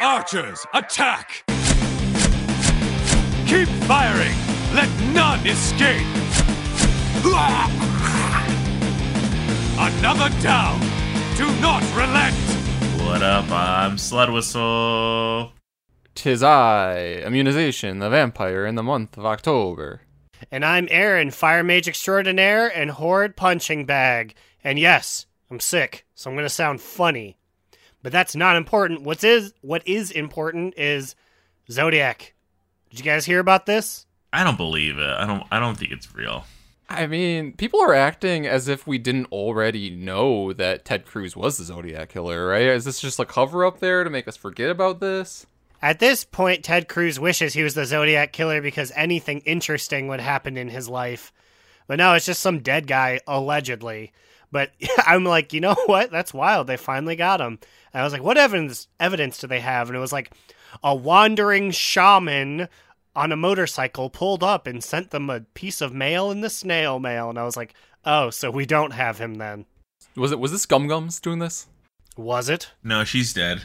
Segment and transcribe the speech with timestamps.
[0.00, 1.44] Archers, attack!
[3.46, 4.36] Keep firing!
[4.74, 6.06] Let none escape!
[9.78, 10.80] Another down!
[11.36, 12.34] Do not relent!
[13.06, 13.50] What up?
[13.50, 15.52] I'm Sled Whistle.
[16.14, 20.02] Tis I, Immunization, the vampire in the month of October.
[20.50, 24.34] And I'm Aaron, Fire Mage Extraordinaire and Horde Punching Bag.
[24.64, 27.38] And yes, I'm sick, so I'm going to sound funny.
[28.02, 29.02] But that's not important.
[29.02, 31.14] What's is what is important is
[31.70, 32.34] Zodiac.
[32.90, 34.06] Did you guys hear about this?
[34.32, 35.10] I don't believe it.
[35.10, 35.44] I don't.
[35.50, 36.44] I don't think it's real.
[36.88, 41.56] I mean, people are acting as if we didn't already know that Ted Cruz was
[41.56, 42.62] the Zodiac killer, right?
[42.62, 45.46] Is this just a cover up there to make us forget about this?
[45.80, 50.20] At this point, Ted Cruz wishes he was the Zodiac killer because anything interesting would
[50.20, 51.32] happen in his life.
[51.86, 54.12] But no, it's just some dead guy, allegedly.
[54.50, 54.72] But
[55.06, 56.10] I'm like, you know what?
[56.10, 56.66] That's wild.
[56.66, 57.58] They finally got him.
[57.92, 59.88] And I was like, what evidence evidence do they have?
[59.88, 60.32] And it was like
[60.82, 62.68] a wandering shaman
[63.14, 66.98] on a motorcycle pulled up and sent them a piece of mail in the snail
[66.98, 67.28] mail.
[67.28, 69.66] And I was like, oh, so we don't have him then.
[70.16, 71.66] Was it was this Gum Gums doing this?
[72.16, 72.70] Was it?
[72.82, 73.62] No, she's dead.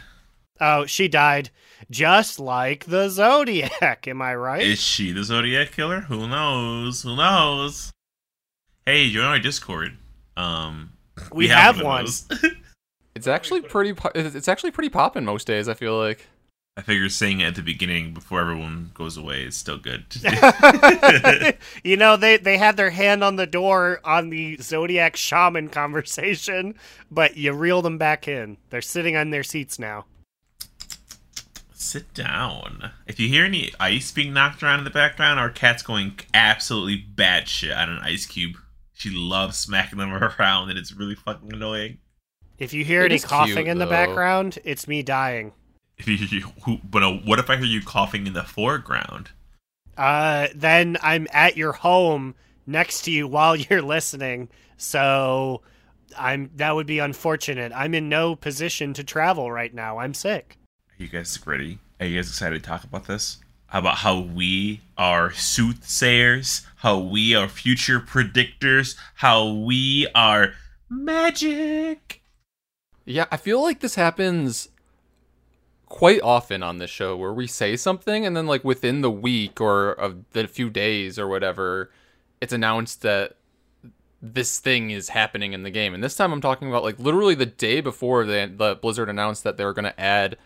[0.60, 1.52] Oh, she died
[1.92, 4.08] just like the Zodiac.
[4.08, 4.64] Am I right?
[4.64, 6.02] Is she the Zodiac killer?
[6.02, 7.04] Who knows?
[7.04, 7.92] Who knows?
[8.86, 9.98] Hey, join our Discord.
[10.36, 10.94] Um,
[11.32, 12.08] we, have, one.
[13.18, 13.94] It's actually pretty.
[13.94, 15.68] po- It's actually pretty popping most days.
[15.68, 16.28] I feel like.
[16.78, 20.06] I figure saying it at the beginning before everyone goes away is still good.
[21.84, 26.76] you know, they they had their hand on the door on the Zodiac shaman conversation,
[27.10, 28.58] but you reel them back in.
[28.70, 30.06] They're sitting on their seats now.
[31.74, 32.92] Sit down.
[33.08, 37.04] If you hear any ice being knocked around in the background, our cat's going absolutely
[37.16, 38.56] batshit on an ice cube.
[38.94, 41.98] She loves smacking them around, and it's really fucking annoying.
[42.60, 43.92] If you hear It any coughing cute, in the though.
[43.92, 45.54] background, it's me dying.
[45.98, 49.30] If you, you but uh, what if I hear you coughing in the foreground?
[49.98, 52.36] Uh, then I'm at your home
[52.66, 54.50] next to you while you're listening.
[54.78, 55.62] So
[56.18, 57.72] I'm that would be unfortunate.
[57.76, 59.98] I'm in no position to travel right now.
[60.00, 60.58] I'm sick.
[61.00, 61.80] Are you guys ready?
[62.00, 63.38] Are you guys excited to talk about this?
[63.74, 70.54] About how we are soothsayers, how we are future predictors, how we are
[70.90, 72.17] magic.
[73.08, 74.68] Yeah, I feel like this happens
[75.86, 79.62] quite often on this show where we say something and then like within the week
[79.62, 81.90] or of the few days or whatever,
[82.42, 83.38] it's announced that
[84.22, 85.94] this thing is happening in the game.
[85.94, 89.46] And this time I'm talking about like literally the day before the, the Blizzard announced
[89.46, 90.38] that they were going to add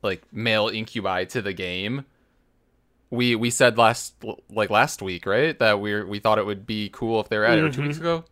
[0.00, 2.04] like male incubi to the game.
[3.10, 4.14] We we said last
[4.48, 5.58] like last week, right?
[5.58, 7.96] That we we thought it would be cool if they were added or two weeks
[7.96, 8.06] mm-hmm.
[8.06, 8.24] ago.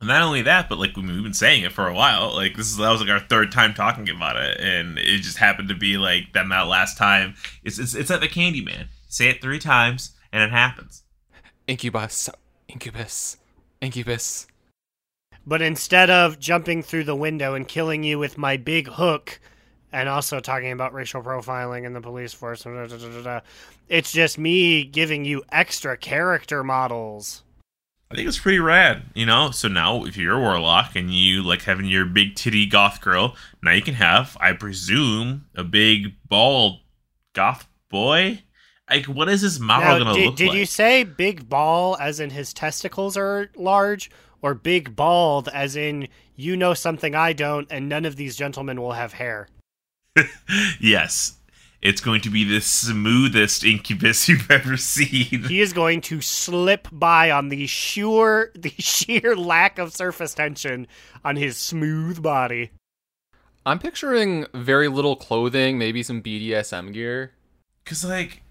[0.00, 2.34] And not only that, but like we've been saying it for a while.
[2.34, 5.38] Like this is that was like our third time talking about it, and it just
[5.38, 7.34] happened to be like then that last time.
[7.64, 8.88] It's it's it's like the Candyman.
[9.08, 11.02] Say it three times, and it happens.
[11.66, 12.28] Incubus,
[12.68, 13.38] incubus,
[13.80, 14.46] incubus.
[15.46, 19.40] But instead of jumping through the window and killing you with my big hook,
[19.92, 22.66] and also talking about racial profiling in the police force,
[23.88, 27.44] it's just me giving you extra character models.
[28.10, 29.50] I think it's pretty rad, you know.
[29.50, 33.34] So now, if you're a warlock and you like having your big titty goth girl,
[33.62, 36.80] now you can have, I presume, a big bald
[37.32, 38.42] goth boy.
[38.88, 40.52] Like, what is this model Now, gonna did, look did like?
[40.52, 45.74] Did you say big ball as in his testicles are large, or big bald as
[45.74, 46.06] in
[46.36, 49.48] you know something I don't, and none of these gentlemen will have hair?
[50.80, 51.38] yes,
[51.82, 55.44] it's going to be the smoothest incubus you've ever seen.
[55.44, 60.86] He is going to slip by on the sheer the sheer lack of surface tension
[61.24, 62.70] on his smooth body.
[63.64, 67.32] I'm picturing very little clothing, maybe some BDSM gear.
[67.84, 68.42] Cause like,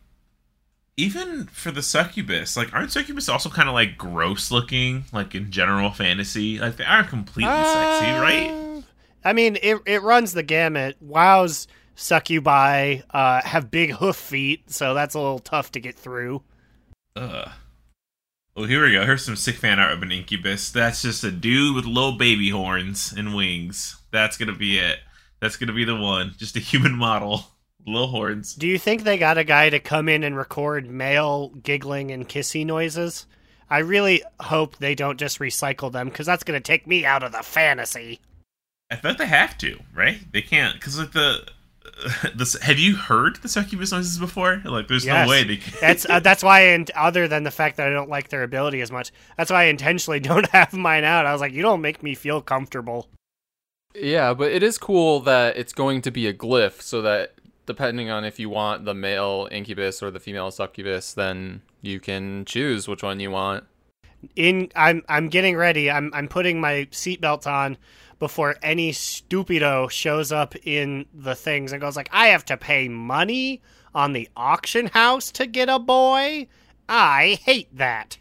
[0.97, 5.51] even for the succubus, like, aren't succubus also kind of like gross looking, like in
[5.51, 6.59] general fantasy?
[6.59, 8.49] Like, they aren't completely sexy, right?
[8.49, 8.81] Uh,
[9.23, 10.97] I mean, it it runs the gamut.
[11.01, 16.43] WoW's succubi uh, have big hoof feet, so that's a little tough to get through.
[17.15, 17.49] Ugh.
[18.55, 19.05] Well, here we go.
[19.05, 20.71] Here's some sick fan art of an incubus.
[20.71, 23.97] That's just a dude with little baby horns and wings.
[24.11, 24.99] That's gonna be it.
[25.41, 26.33] That's gonna be the one.
[26.37, 27.45] Just a human model,
[27.85, 28.55] little horns.
[28.55, 32.29] Do you think they got a guy to come in and record male giggling and
[32.29, 33.27] kissy noises?
[33.69, 37.31] I really hope they don't just recycle them because that's to take me out of
[37.31, 38.19] the fantasy.
[38.91, 40.19] I thought they have to, right?
[40.31, 41.47] They can't because like the.
[42.35, 44.61] This, have you heard the succubus noises before?
[44.65, 45.25] Like, there's Yes.
[45.25, 45.57] no way they.
[45.57, 45.73] Can.
[45.79, 48.81] That's uh, that's why, and other than the fact that I don't like their ability
[48.81, 51.25] as much, that's why I intentionally don't have mine out.
[51.25, 53.07] I was like, you don't make me feel comfortable.
[53.95, 58.09] Yeah, but it is cool that it's going to be a glyph so that depending
[58.09, 62.87] on if you want the male incubus or the female succubus, then you can choose
[62.89, 63.63] which one you want.
[64.35, 65.89] In I'm I'm getting ready.
[65.89, 67.77] I'm I'm putting my seatbelt on
[68.19, 72.87] before any stupido shows up in the things and goes like, "I have to pay
[72.87, 73.61] money
[73.93, 76.47] on the auction house to get a boy."
[76.87, 78.17] I hate that.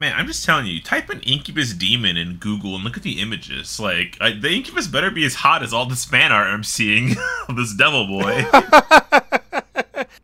[0.00, 3.20] Man, I'm just telling you, type in incubus demon in Google and look at the
[3.20, 3.80] images.
[3.80, 7.16] Like, I, the incubus better be as hot as all this fan art I'm seeing
[7.48, 8.44] of this devil boy.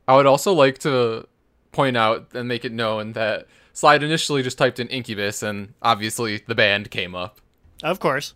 [0.08, 1.26] I would also like to
[1.70, 6.42] point out and make it known that Slide initially just typed in incubus and obviously
[6.46, 7.40] the band came up.
[7.82, 8.34] Of course.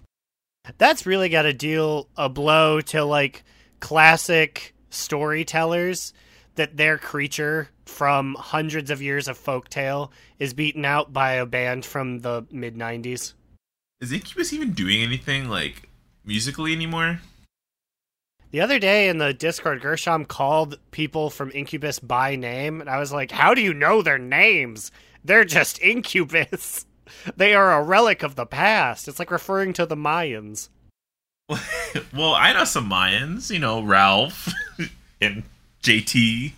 [0.79, 3.45] That's really got to deal a blow to like
[3.81, 6.13] classic storytellers
[6.57, 11.85] that their creature from hundreds of years of folktale is beaten out by a band
[11.85, 13.35] from the mid 90s.
[14.01, 15.89] Is Incubus even doing anything, like,
[16.25, 17.21] musically anymore?
[18.51, 22.99] The other day in the Discord, Gershom called people from Incubus by name, and I
[22.99, 24.93] was like, How do you know their names?
[25.25, 26.85] They're just Incubus.
[27.37, 29.09] they are a relic of the past.
[29.09, 30.69] It's like referring to the Mayans.
[31.49, 34.53] well, I know some Mayans, you know, Ralph
[35.21, 35.45] and
[35.83, 36.53] JT.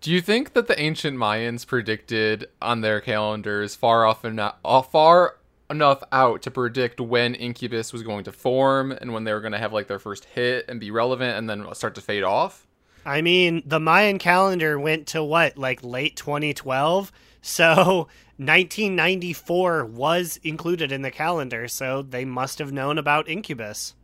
[0.00, 4.56] Do you think that the ancient Mayans predicted on their calendars far off enough,
[4.90, 5.36] far
[5.70, 9.52] enough out to predict when Incubus was going to form and when they were going
[9.52, 12.66] to have like their first hit and be relevant and then start to fade off?
[13.06, 17.12] I mean, the Mayan calendar went to what, like late 2012?
[17.42, 23.94] So 1994 was included in the calendar, so they must have known about Incubus.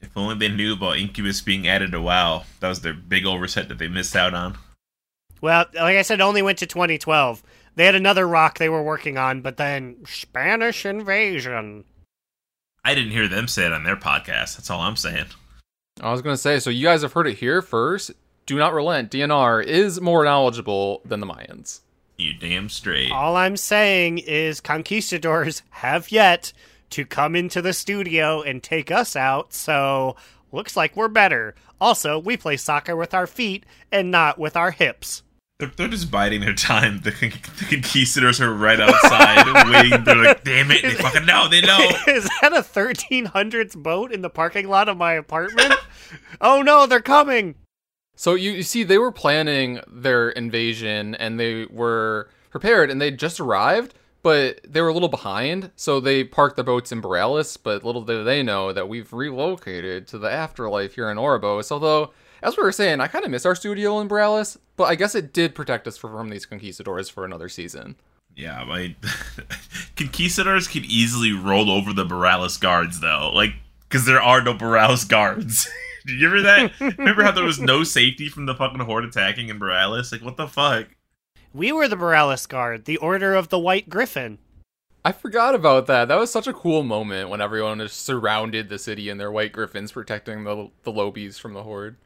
[0.00, 2.44] If only they knew about Incubus being added to WoW.
[2.60, 4.56] That was their big oversight that they missed out on.
[5.40, 7.42] Well, like I said, only went to 2012.
[7.74, 11.84] They had another rock they were working on, but then Spanish invasion.
[12.84, 14.56] I didn't hear them say it on their podcast.
[14.56, 15.26] That's all I'm saying.
[16.00, 18.10] I was going to say, so you guys have heard it here first.
[18.46, 19.10] Do not relent.
[19.10, 21.80] DNR is more knowledgeable than the Mayans.
[22.20, 23.10] You damn straight.
[23.12, 26.52] All I'm saying is conquistadors have yet
[26.90, 30.16] to come into the studio and take us out, so
[30.52, 31.54] looks like we're better.
[31.80, 35.22] Also, we play soccer with our feet and not with our hips.
[35.60, 37.00] They're, they're just biding their time.
[37.00, 40.04] The, the conquistadors are right outside waiting.
[40.04, 41.78] They're like, damn it, they fucking know, they know.
[42.06, 45.74] Is that a 1300s boat in the parking lot of my apartment?
[46.42, 47.54] oh no, they're coming!
[48.20, 53.10] So you, you see, they were planning their invasion and they were prepared and they
[53.10, 55.70] just arrived, but they were a little behind.
[55.74, 60.06] So they parked their boats in Boralus, but little did they know that we've relocated
[60.08, 61.72] to the afterlife here in Oribos.
[61.72, 62.10] Although,
[62.42, 65.14] as we were saying, I kind of miss our studio in Boralus, but I guess
[65.14, 67.96] it did protect us from these conquistadors for another season.
[68.36, 68.96] Yeah, my
[69.96, 73.32] conquistadors could easily roll over the Boralus guards, though.
[73.32, 73.54] Like,
[73.88, 75.66] because there are no Boralus guards.
[76.06, 76.80] Did you remember that?
[76.98, 80.12] remember how there was no safety from the fucking horde attacking in Boralus?
[80.12, 80.88] Like, what the fuck?
[81.52, 84.38] We were the Boralus Guard, the Order of the White Griffin.
[85.04, 86.08] I forgot about that.
[86.08, 89.52] That was such a cool moment when everyone just surrounded the city and their white
[89.52, 91.96] griffins protecting the the lobies from the horde.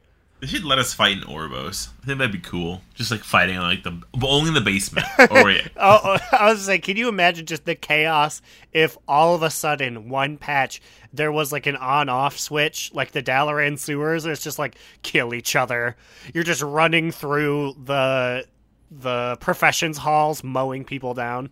[0.45, 1.89] They should let us fight in Oribos.
[2.03, 2.83] I think that'd be cool.
[2.93, 5.07] Just like fighting on like the but only in the basement.
[5.17, 5.67] oh yeah.
[5.75, 10.07] oh, I was like, can you imagine just the chaos if all of a sudden
[10.07, 14.59] one patch there was like an on-off switch, like the Dalaran sewers, and it's just
[14.59, 15.95] like kill each other.
[16.31, 18.45] You're just running through the
[18.91, 21.49] the professions halls, mowing people down.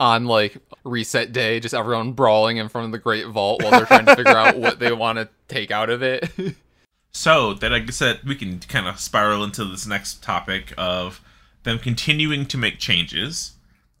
[0.00, 3.84] On like reset day, just everyone brawling in front of the Great Vault while they're
[3.84, 6.30] trying to figure out what they want to take out of it.
[7.14, 11.20] So that I guess that we can kind of spiral into this next topic of
[11.62, 13.52] them continuing to make changes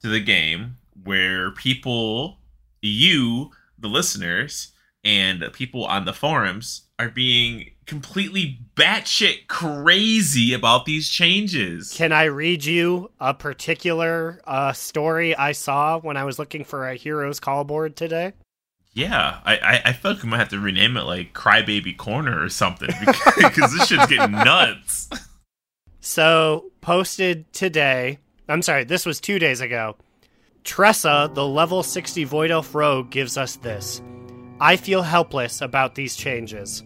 [0.02, 2.38] to the game where people,
[2.82, 4.72] you, the listeners,
[5.04, 11.92] and people on the forums are being completely batshit crazy about these changes.
[11.92, 16.88] Can I read you a particular uh, story I saw when I was looking for
[16.88, 18.32] a Heroes Call board today?
[18.94, 22.40] Yeah, I, I, I feel like we might have to rename it like Crybaby Corner
[22.40, 22.90] or something
[23.36, 25.10] because this shit's getting nuts.
[25.98, 29.96] So, posted today, I'm sorry, this was two days ago.
[30.62, 34.00] Tressa, the level 60 Void Elf Rogue, gives us this.
[34.60, 36.84] I feel helpless about these changes.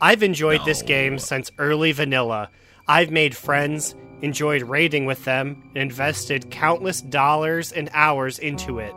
[0.00, 2.50] I've enjoyed this game since early vanilla.
[2.86, 8.94] I've made friends, enjoyed raiding with them, and invested countless dollars and hours into it.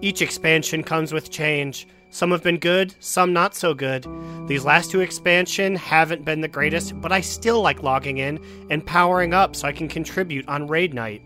[0.00, 1.88] Each expansion comes with change.
[2.10, 4.06] Some have been good, some not so good.
[4.46, 8.40] These last two expansion haven't been the greatest, but I still like logging in
[8.70, 11.20] and powering up so I can contribute on raid night.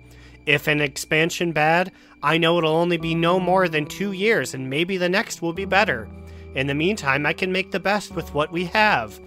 [0.47, 4.71] If an expansion bad, I know it'll only be no more than 2 years and
[4.71, 6.09] maybe the next will be better.
[6.55, 9.21] In the meantime, I can make the best with what we have.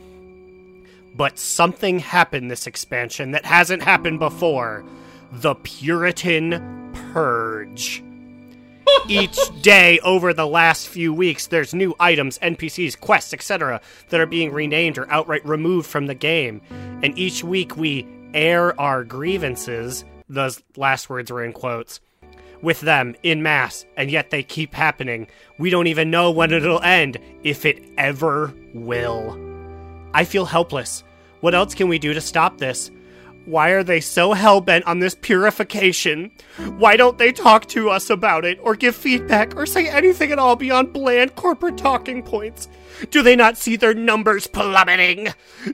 [1.16, 4.84] But something happened this expansion that hasn't happened before
[5.32, 8.04] the Puritan Purge.
[9.08, 14.26] Each day over the last few weeks, there's new items, NPCs, quests, etc., that are
[14.26, 16.62] being renamed or outright removed from the game.
[17.04, 22.00] And each week we air our grievances, those last words were in quotes,
[22.62, 25.28] with them in mass, and yet they keep happening.
[25.60, 29.40] We don't even know when it'll end, if it ever will.
[30.14, 31.04] I feel helpless.
[31.42, 32.90] What else can we do to stop this?
[33.46, 36.32] Why are they so hell bent on this purification?
[36.78, 40.40] Why don't they talk to us about it, or give feedback, or say anything at
[40.40, 42.68] all beyond bland corporate talking points?
[43.12, 45.30] Do they not see their numbers plummeting?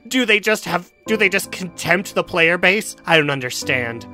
[0.06, 0.92] Do they just have.
[1.06, 2.94] Do they just contempt the player base?
[3.06, 4.06] I don't understand.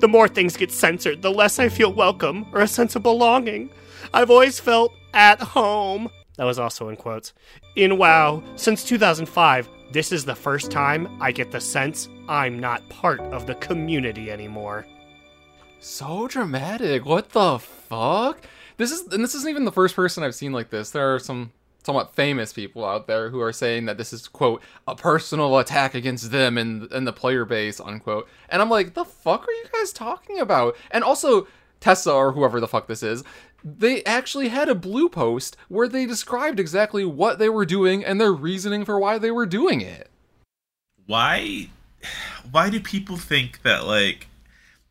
[0.00, 3.70] The more things get censored, the less I feel welcome or a sense of belonging.
[4.12, 6.08] I've always felt at home.
[6.36, 7.34] That was also in quotes.
[7.76, 12.88] In WoW, since 2005, this is the first time I get the sense I'm not
[12.88, 14.86] part of the community anymore.
[15.80, 17.04] So dramatic.
[17.04, 18.46] What the fuck?
[18.76, 20.90] This is and this isn't even the first person I've seen like this.
[20.90, 21.52] There are some
[21.84, 25.94] somewhat famous people out there who are saying that this is quote a personal attack
[25.94, 28.28] against them and and the player base unquote.
[28.48, 30.76] And I'm like, the fuck are you guys talking about?
[30.92, 31.46] And also
[31.80, 33.24] Tessa or whoever the fuck this is,
[33.64, 38.20] they actually had a blue post where they described exactly what they were doing and
[38.20, 40.10] their reasoning for why they were doing it.
[41.06, 41.68] Why
[42.50, 44.26] why do people think that like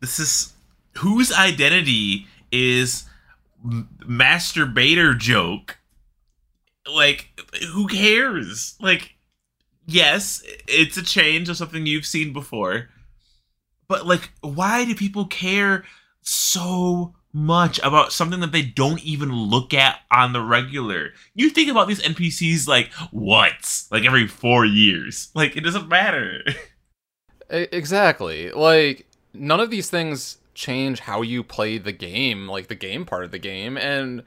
[0.00, 0.52] this is
[0.98, 3.04] whose identity is
[3.64, 5.78] masturbator joke?
[6.92, 7.28] Like
[7.72, 8.76] who cares?
[8.80, 9.14] Like
[9.86, 12.88] yes, it's a change of something you've seen before.
[13.88, 15.84] But like why do people care
[16.22, 21.10] so much about something that they don't even look at on the regular.
[21.34, 23.84] You think about these NPCs like what?
[23.90, 25.30] Like every 4 years.
[25.34, 26.42] Like it doesn't matter.
[27.50, 28.50] Exactly.
[28.50, 33.24] Like none of these things change how you play the game, like the game part
[33.24, 34.22] of the game and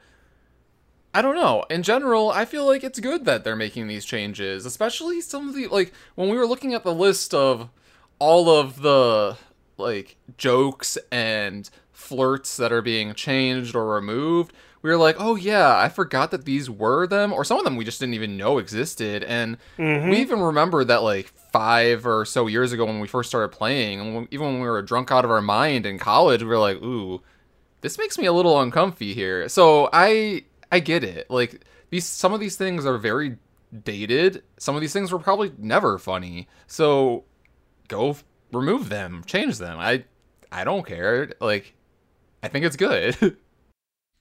[1.12, 1.64] I don't know.
[1.70, 5.54] In general, I feel like it's good that they're making these changes, especially some of
[5.54, 7.70] the like when we were looking at the list of
[8.18, 9.36] all of the
[9.78, 11.68] like jokes and
[12.06, 14.52] flirts that are being changed or removed.
[14.82, 17.76] We were like, "Oh yeah, I forgot that these were them," or some of them
[17.76, 19.24] we just didn't even know existed.
[19.24, 20.08] And mm-hmm.
[20.08, 24.00] we even remember that like five or so years ago when we first started playing,
[24.00, 26.58] and when, even when we were drunk out of our mind in college, we were
[26.58, 27.20] like, "Ooh,
[27.80, 31.30] this makes me a little uncomfy here." So I I get it.
[31.30, 33.38] Like these some of these things are very
[33.84, 34.42] dated.
[34.58, 36.48] Some of these things were probably never funny.
[36.66, 37.24] So
[37.88, 38.16] go
[38.52, 39.78] remove them, change them.
[39.78, 40.04] I
[40.52, 41.32] I don't care.
[41.40, 41.74] Like
[42.46, 43.36] I think it's good.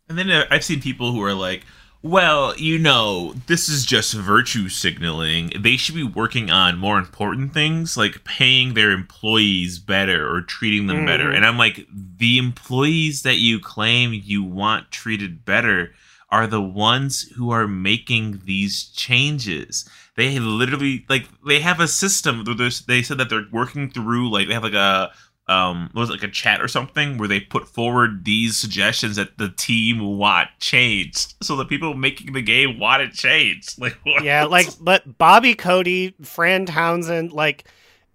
[0.07, 1.63] And then uh, I've seen people who are like,
[2.03, 5.51] well, you know, this is just virtue signaling.
[5.59, 10.85] They should be working on more important things like paying their employees better or treating
[10.85, 11.31] them better.
[11.31, 15.95] And I'm like, the employees that you claim you want treated better
[16.29, 19.89] are the ones who are making these changes.
[20.15, 22.45] They literally like they have a system.
[22.87, 25.11] They said that they're working through like they have like a
[25.47, 29.37] um was it, like a chat or something where they put forward these suggestions that
[29.37, 34.23] the team want changed so the people making the game want it changed like what?
[34.23, 37.65] Yeah, like but Bobby Kotick, Fran Townsend, like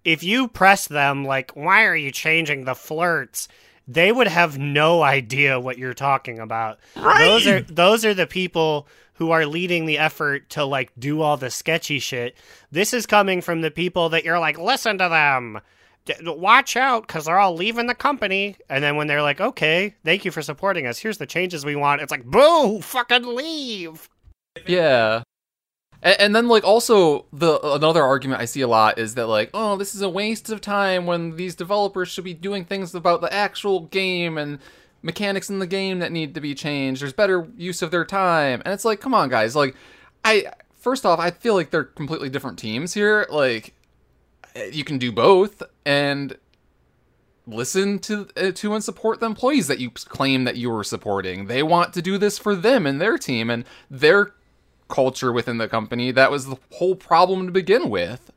[0.03, 3.47] if you press them like why are you changing the flirts?
[3.87, 6.79] They would have no idea what you're talking about.
[6.95, 7.25] right.
[7.25, 11.37] Those are those are the people who are leading the effort to like do all
[11.37, 12.35] the sketchy shit.
[12.71, 15.61] This is coming from the people that you're like listen to them.
[16.23, 18.57] Watch out cuz they're all leaving the company.
[18.69, 20.99] And then when they're like, "Okay, thank you for supporting us.
[20.99, 24.09] Here's the changes we want." It's like, "Boo, fucking leave."
[24.65, 25.23] Yeah.
[26.03, 29.49] And, and then like also the another argument I see a lot is that like
[29.53, 33.21] oh this is a waste of time when these developers should be doing things about
[33.21, 34.59] the actual game and
[35.03, 37.01] mechanics in the game that need to be changed.
[37.01, 38.61] There's better use of their time.
[38.65, 39.75] And it's like come on guys like
[40.25, 43.73] I first off I feel like they're completely different teams here like
[44.71, 46.37] you can do both and
[47.47, 51.47] listen to uh, to and support the employees that you claim that you were supporting.
[51.47, 54.33] They want to do this for them and their team and their
[54.89, 56.11] culture within the company.
[56.11, 58.31] That was the whole problem to begin with.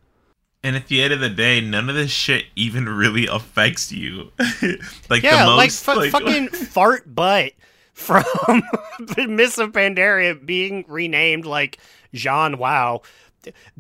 [0.63, 4.31] and at the end of the day none of this shit even really affects you
[5.11, 7.53] like Yeah, the like, most fu- fucking fart butt
[7.93, 8.25] from
[9.19, 11.79] Mists of Pandaria being renamed like
[12.15, 13.03] Jean Wow.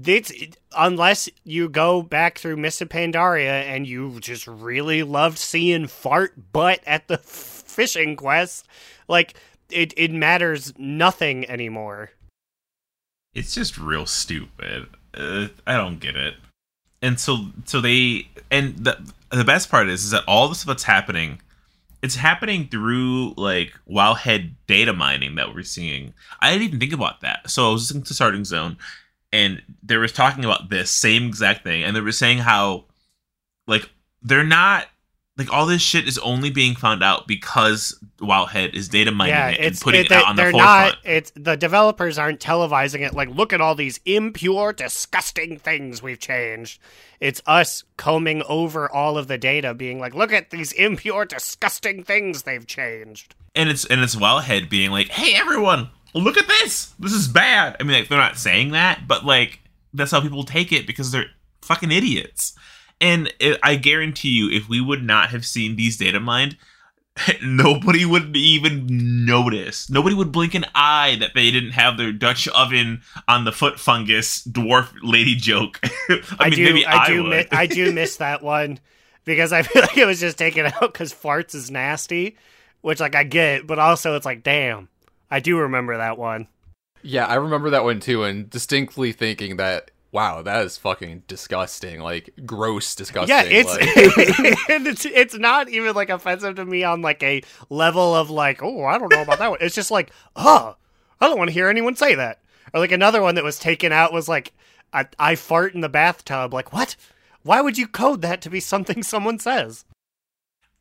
[0.05, 0.33] It's
[0.77, 6.53] unless you go back through Mists of Pandaria and you just really loved seeing fart
[6.53, 8.67] butt at the fishing quest,
[9.09, 9.35] like
[9.71, 12.11] it it matters nothing anymore.
[13.35, 14.87] it's just real stupid.
[15.13, 16.35] Uh, I don't get it.
[17.03, 18.99] And so so they and the
[19.31, 21.41] the best part is is that all this that's happening
[22.05, 26.13] it's happening through like wowhead data mining that we're seeing.
[26.41, 27.49] I didn't even think about that.
[27.49, 28.77] So I was listening to Starting Zone
[29.35, 32.85] and they were talking about this same exact thing and they were saying how
[33.67, 33.91] like
[34.23, 34.87] they're not
[35.37, 39.49] like all this shit is only being found out because Wowhead is data mining yeah,
[39.49, 40.95] it and putting it, it out on the they're forefront.
[40.95, 40.99] not.
[41.05, 43.15] It's the developers aren't televising it.
[43.15, 46.81] Like, look at all these impure, disgusting things we've changed.
[47.19, 52.05] It's us combing over all of the data, being like, look at these impure, disgusting
[52.05, 53.35] things they've changed.
[53.57, 55.91] and it's and it's Wowhead being like, "Hey, everyone,
[56.23, 56.95] look at this.
[56.99, 59.61] This is bad." I mean, like they're not saying that, but like
[59.93, 61.31] that's how people take it because they're
[61.63, 62.55] fucking idiots.
[63.01, 66.57] And it, I guarantee you, if we would not have seen these data mined,
[67.43, 69.89] nobody would even notice.
[69.89, 73.79] Nobody would blink an eye that they didn't have their Dutch oven on the foot
[73.79, 75.81] fungus dwarf lady joke.
[75.83, 76.65] I, I, mean, do.
[76.65, 77.23] maybe I, I, do.
[77.23, 78.81] Mi- I do miss that one
[79.25, 82.37] because I feel like it was just taken out because farts is nasty,
[82.81, 84.89] which like I get, but also it's like, damn,
[85.35, 86.47] I do remember that one.
[87.03, 91.99] Yeah, I remember that one too, and distinctly thinking that, wow, that is fucking disgusting.
[91.99, 93.37] Like, gross disgusting.
[93.37, 97.43] Yeah, it's like- and it's it's not even like offensive to me on like a
[97.69, 99.59] level of like, oh, I don't know about that one.
[99.61, 100.77] It's just like, oh,
[101.21, 102.41] I don't want to hear anyone say that.
[102.73, 104.53] Or like another one that was taken out was like,
[104.93, 106.55] I, I fart in the bathtub.
[106.55, 106.95] Like, what?
[107.43, 109.85] Why would you code that to be something someone says?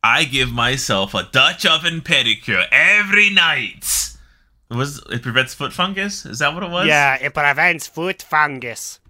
[0.00, 4.10] I give myself a Dutch oven pedicure every night.
[4.70, 6.24] It was it prevents foot fungus?
[6.24, 6.86] Is that what it was?
[6.86, 9.00] Yeah, it prevents foot fungus.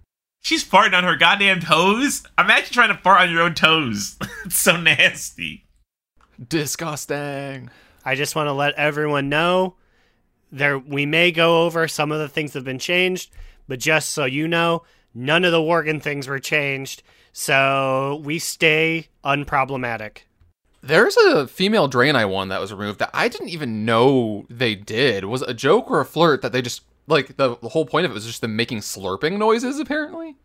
[0.43, 2.23] She's farting on her goddamn toes.
[2.37, 4.17] I'm actually trying to fart on your own toes.
[4.45, 5.67] it's so nasty.
[6.49, 7.71] disgusting.
[8.05, 9.77] I just want to let everyone know
[10.55, 13.33] there we may go over some of the things that have been changed,
[13.67, 17.03] but just so you know, none of the Worgen things were changed.
[17.33, 20.19] So we stay unproblematic.
[20.87, 25.25] There's a female Draenei one that was removed that I didn't even know they did.
[25.25, 28.05] Was it a joke or a flirt that they just like the, the whole point
[28.05, 30.37] of it was just them making slurping noises apparently?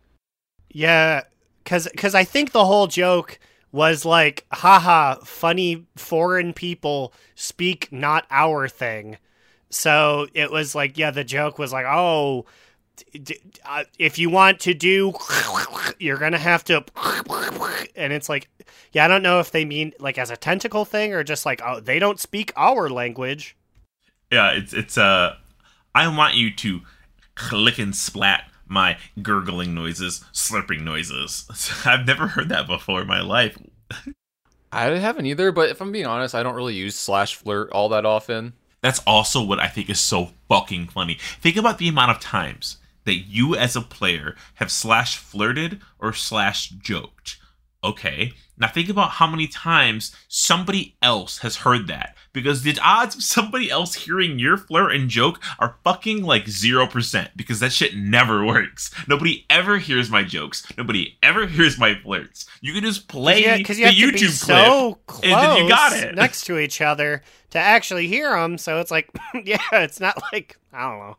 [0.70, 1.22] Yeah,
[1.64, 3.38] cuz cuz I think the whole joke
[3.72, 9.18] was like haha funny foreign people speak not our thing.
[9.68, 12.46] So it was like yeah the joke was like oh
[13.64, 15.12] uh, if you want to do
[15.98, 16.84] you're going to have to
[17.96, 18.48] and it's like
[18.92, 21.60] yeah I don't know if they mean like as a tentacle thing or just like
[21.64, 23.56] oh they don't speak our language.
[24.30, 25.36] Yeah, it's it's uh
[25.94, 26.80] I want you to
[27.34, 31.46] click and splat my gurgling noises, slurping noises.
[31.84, 33.58] I've never heard that before in my life.
[34.72, 37.88] I haven't either, but if I'm being honest, I don't really use slash flirt all
[37.88, 38.52] that often.
[38.82, 41.18] That's also what I think is so fucking funny.
[41.40, 46.12] Think about the amount of times that you as a player have slash flirted or
[46.12, 47.38] slash joked.
[47.82, 48.32] Okay.
[48.58, 52.14] Now think about how many times somebody else has heard that.
[52.34, 57.30] Because the odds of somebody else hearing your flirt and joke are fucking like 0%.
[57.36, 58.90] Because that shit never works.
[59.08, 60.66] Nobody ever hears my jokes.
[60.76, 62.44] Nobody ever hears my flirts.
[62.60, 64.66] You can just play Yeah, because the you have YouTube clip.
[64.66, 66.14] so close and then you got it.
[66.16, 68.58] next to each other to actually hear them.
[68.58, 69.08] So it's like,
[69.44, 71.16] yeah, it's not like I don't know.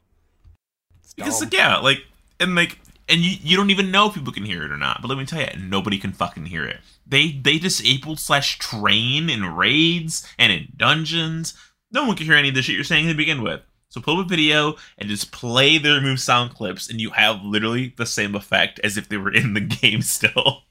[1.16, 2.04] Because like, yeah, like
[2.40, 5.02] and like and you, you don't even know if people can hear it or not.
[5.02, 6.80] But let me tell you, nobody can fucking hear it.
[7.06, 11.54] They they disabled slash train in raids and in dungeons.
[11.92, 13.62] No one can hear any of the shit you're saying to begin with.
[13.90, 17.44] So pull up a video and just play the removed sound clips, and you have
[17.44, 20.64] literally the same effect as if they were in the game still.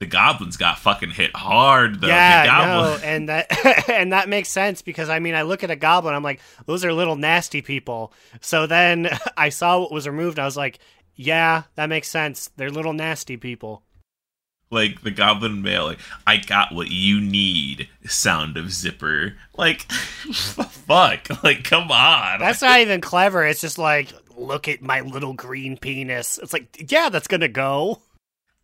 [0.00, 2.08] The goblins got fucking hit hard though.
[2.08, 5.76] yeah, no, and that and that makes sense because I mean I look at a
[5.76, 8.12] goblin, I'm like, those are little nasty people.
[8.40, 10.78] So then I saw what was removed, I was like,
[11.14, 12.50] yeah, that makes sense.
[12.56, 13.82] They're little nasty people.
[14.70, 21.28] like the goblin male like i got what you need sound of zipper like fuck
[21.44, 23.44] like come on That's not even clever.
[23.46, 26.38] It's just like, look at my little green penis.
[26.42, 28.00] It's like, yeah, that's gonna go.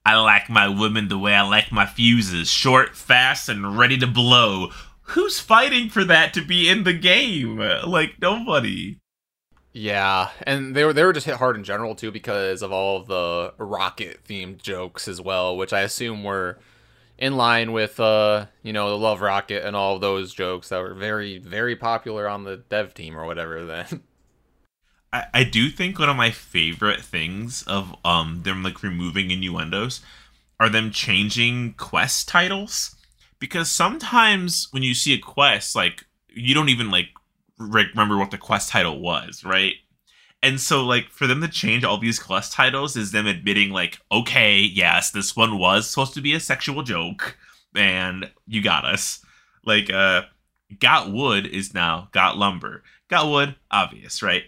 [0.04, 2.50] I like my women the way i like my fuses.
[2.50, 4.70] Short fast and ready to blow.
[5.02, 7.58] Who's fighting for that to be in the game?
[7.58, 8.98] Like nobody.
[9.72, 12.96] Yeah, and they were they were just hit hard in general too because of all
[12.96, 16.58] of the rocket themed jokes as well, which I assume were
[17.18, 20.94] in line with uh you know the Love Rocket and all those jokes that were
[20.94, 23.64] very very popular on the dev team or whatever.
[23.64, 24.02] Then
[25.12, 30.00] I, I do think one of my favorite things of um them like removing innuendos
[30.58, 32.94] are them changing quest titles
[33.38, 37.08] because sometimes when you see a quest like you don't even like
[37.58, 39.74] re- remember what the quest title was right
[40.42, 44.00] And so, like, for them to change all these quest titles is them admitting, like,
[44.10, 47.38] okay, yes, this one was supposed to be a sexual joke,
[47.76, 49.24] and you got us.
[49.64, 50.22] Like, uh,
[50.80, 52.82] got wood is now got lumber.
[53.08, 54.44] Got wood, obvious, right?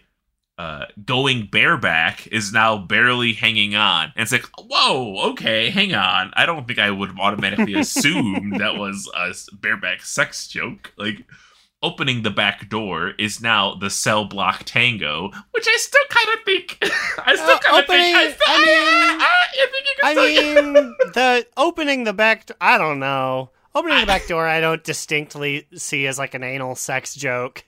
[0.63, 4.13] Uh, going bareback is now barely hanging on.
[4.15, 6.31] And it's like, whoa, okay, hang on.
[6.35, 10.93] I don't think I would automatically assume that was a bareback sex joke.
[10.97, 11.25] Like,
[11.83, 16.45] opening the back door is now the cell block tango, which I still kind of
[16.45, 16.79] think.
[17.27, 18.17] I still Uh, kind of think.
[18.17, 22.49] I, still, I mean- I, I think you can I mean, the opening the back.
[22.61, 23.51] I don't know.
[23.75, 27.65] Opening the back door, I don't distinctly see as like an anal sex joke.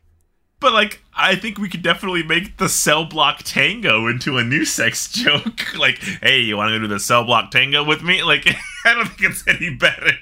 [0.64, 4.64] But like, I think we could definitely make the cell block tango into a new
[4.64, 5.77] sex joke.
[5.79, 8.22] like, hey, you want to do the cell block tango with me?
[8.24, 8.46] Like,
[8.85, 10.12] I don't think it's any better.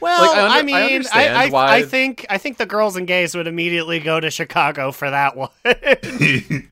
[0.00, 2.66] Well, Like, I under- I, I mean, I, I, why- I think I think the
[2.66, 5.50] girls and gays would immediately go to Chicago for that one.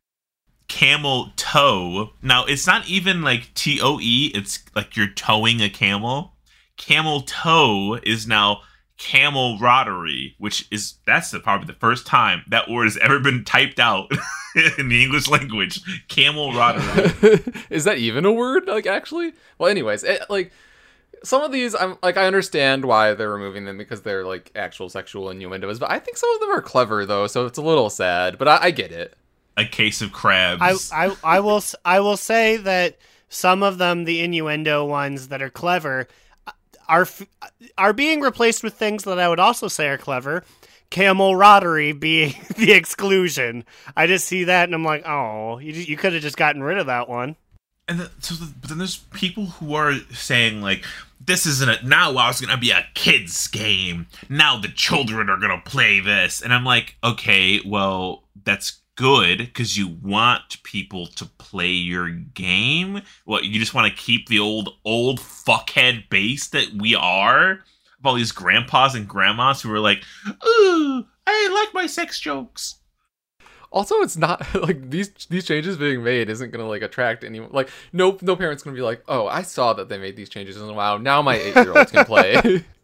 [0.68, 2.10] camel toe.
[2.22, 4.30] Now it's not even like T O E.
[4.34, 6.34] It's like you're towing a camel.
[6.76, 8.60] Camel toe is now
[8.98, 13.78] camaraderie, which is that's the, probably the first time that word has ever been typed
[13.80, 14.10] out
[14.78, 15.80] in the English language.
[16.08, 17.42] Camaraderie.
[17.70, 18.66] is that even a word?
[18.66, 19.32] Like actually?
[19.58, 20.52] Well, anyways, it, like
[21.24, 24.88] some of these, I'm like I understand why they're removing them because they're like actual
[24.88, 27.90] sexual innuendos, but I think some of them are clever though, so it's a little
[27.90, 28.38] sad.
[28.38, 29.14] But I, I get it.
[29.56, 30.90] a case of crabs.
[30.92, 32.96] I, I I will s- I will say that
[33.28, 36.06] some of them, the innuendo ones that are clever,
[36.88, 37.06] are
[37.78, 40.44] are being replaced with things that I would also say are clever.
[40.90, 43.64] Camaraderie being the exclusion.
[43.96, 46.78] I just see that and I'm like, oh, you you could have just gotten rid
[46.78, 47.36] of that one.
[47.88, 50.84] And then, so the, but then there's people who are saying like,
[51.24, 52.12] this isn't a now.
[52.12, 54.06] Wow, it's gonna be a kids game.
[54.28, 59.78] Now the children are gonna play this, and I'm like, okay, well, that's good because
[59.78, 63.02] you want people to play your game.
[63.24, 68.04] What you just want to keep the old old fuckhead base that we are of
[68.04, 70.02] all these grandpas and grandmas who are like,
[70.46, 72.76] ooh, I like my sex jokes.
[73.70, 77.50] Also, it's not like these these changes being made isn't gonna like attract anyone.
[77.52, 80.60] Like no no parent's gonna be like, oh, I saw that they made these changes
[80.60, 82.64] and wow, now my eight year olds can play.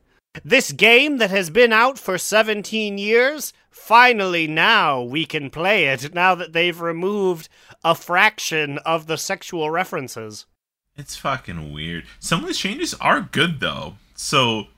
[0.45, 6.15] This game that has been out for 17 years, finally now we can play it
[6.15, 7.49] now that they've removed
[7.85, 10.47] a fraction of the sexual references.
[10.97, 12.05] It's fucking weird.
[12.19, 13.95] Some of these changes are good though.
[14.15, 14.69] So,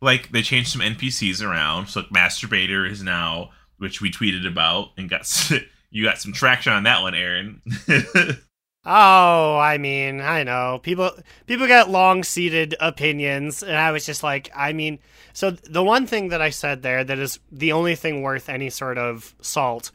[0.00, 1.88] like they changed some NPCs around.
[1.88, 5.28] So, like, Masturbator is now, which we tweeted about and got
[5.90, 7.62] you got some traction on that one, Aaron.
[8.84, 10.80] Oh, I mean, I know.
[10.82, 11.12] People
[11.46, 14.98] people get long-seated opinions and I was just like, I mean,
[15.32, 18.70] so the one thing that I said there that is the only thing worth any
[18.70, 19.92] sort of salt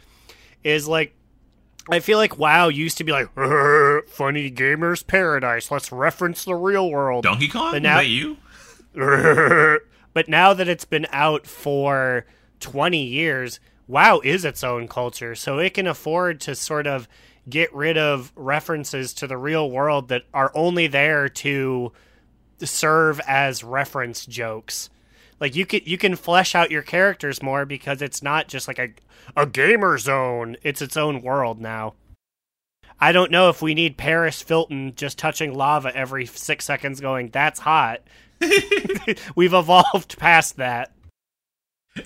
[0.63, 1.13] is like
[1.89, 3.27] I feel like WoW used to be like
[4.09, 5.69] funny gamers paradise.
[5.69, 7.23] Let's reference the real world.
[7.23, 8.37] Donkey Kong, But is now- that you?
[10.13, 12.25] but now that it's been out for
[12.61, 17.07] 20 years, WoW is its own culture, so it can afford to sort of
[17.49, 21.91] get rid of references to the real world that are only there to
[22.59, 24.89] serve as reference jokes.
[25.39, 28.79] Like you can you can flesh out your characters more because it's not just like
[28.79, 28.89] a
[29.35, 30.57] a gamer zone.
[30.63, 31.93] It's its own world now.
[32.99, 37.29] I don't know if we need Paris Filton just touching lava every six seconds, going
[37.29, 38.01] "That's hot."
[39.35, 40.91] We've evolved past that.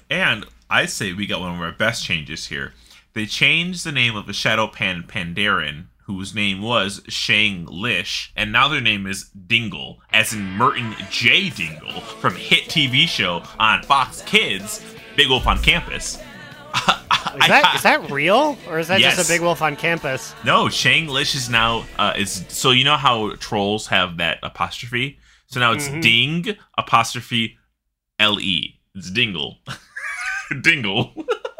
[0.09, 2.73] And I say we got one of our best changes here.
[3.13, 8.67] They changed the name of a Shado-Pan Pandaren, whose name was Shang Lish, and now
[8.67, 11.49] their name is Dingle, as in Merton J.
[11.49, 14.83] Dingle from hit TV show on Fox Kids,
[15.15, 16.17] Big Wolf on Campus.
[17.35, 19.15] Is that is that real or is that Yes.
[19.15, 20.33] just a big wolf on campus?
[20.43, 25.17] No, Shang Lish is now uh, is so you know how trolls have that apostrophe.
[25.45, 27.57] So now it's Ding apostrophe
[28.19, 28.79] L E.
[28.95, 29.59] It's Dingle.
[30.61, 31.13] Dingle.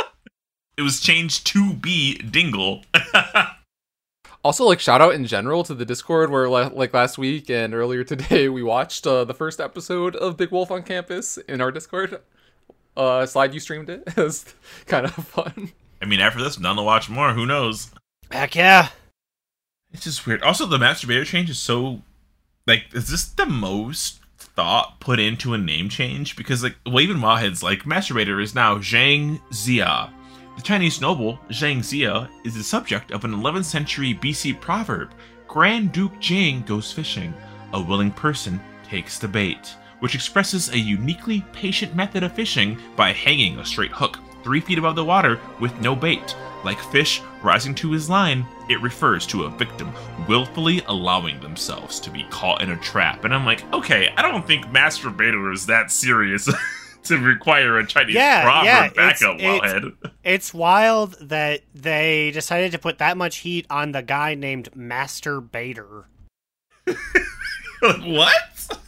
[0.82, 2.84] it was changed to be Dingle.
[4.44, 8.04] also, like shout out in general to the Discord where like last week and earlier
[8.04, 12.20] today we watched uh, the first episode of Big Wolf on Campus in our Discord.
[12.98, 14.04] Uh, slide you streamed it.
[14.08, 14.56] It was
[14.88, 15.72] kind of fun.
[16.02, 17.32] I mean, after this, none to watch more.
[17.34, 17.92] Who knows?
[18.32, 18.90] Heck yeah.
[19.94, 20.42] It's just weird.
[20.42, 22.02] Also, the masturbator change is so
[22.66, 26.36] like, is this the most thought put into a name change?
[26.36, 30.12] Because like, well, even Wowhead's like, masturbator is now Zhang Zia.
[30.62, 35.10] The Chinese noble Zhang Xia is the subject of an 11th century BC proverb:
[35.48, 37.34] "Grand Duke Jing goes fishing,
[37.74, 43.12] a willing person takes the bait," which expresses a uniquely patient method of fishing by
[43.12, 46.36] hanging a straight hook three feet above the water with no bait.
[46.64, 49.92] Like fish rising to his line, it refers to a victim
[50.28, 53.26] willfully allowing themselves to be caught in a trap.
[53.26, 56.48] And I'm like, okay, I don't think masturbator is that serious
[57.06, 60.12] to require a Chinese Yeah, proverb yeah, backup it's- wellhead.
[60.24, 65.42] It's wild that they decided to put that much heat on the guy named Master
[65.42, 66.06] Bader.
[67.82, 68.80] What?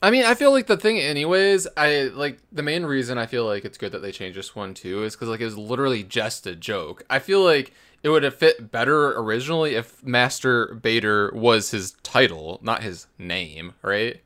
[0.00, 1.66] I mean, I feel like the thing, anyways.
[1.76, 4.72] I like the main reason I feel like it's good that they changed this one
[4.74, 7.02] too is because like it was literally just a joke.
[7.10, 7.72] I feel like
[8.04, 13.72] it would have fit better originally if Master Bader was his title, not his name,
[13.82, 14.20] right?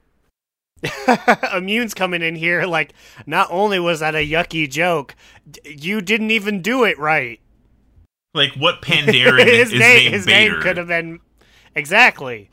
[1.57, 2.93] Immune's coming in here like,
[3.27, 5.14] not only was that a yucky joke,
[5.51, 7.41] d- you didn't even do it right.
[8.35, 10.53] Like, what Pandaren his is name, named his Bader?
[10.55, 11.21] name could have been
[11.75, 12.51] exactly.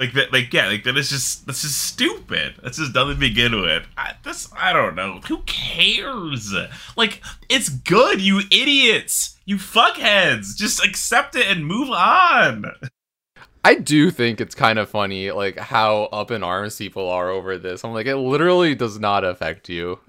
[0.00, 2.54] Like that, like yeah, like that is just that's just stupid.
[2.62, 3.84] That's just dumb to begin with.
[3.96, 5.20] I, this I don't know.
[5.26, 6.54] Who cares?
[6.96, 10.56] Like it's good, you idiots, you fuckheads.
[10.56, 12.66] Just accept it and move on.
[13.64, 17.58] I do think it's kind of funny, like how up in arms people are over
[17.58, 17.84] this.
[17.84, 19.98] I'm like, it literally does not affect you.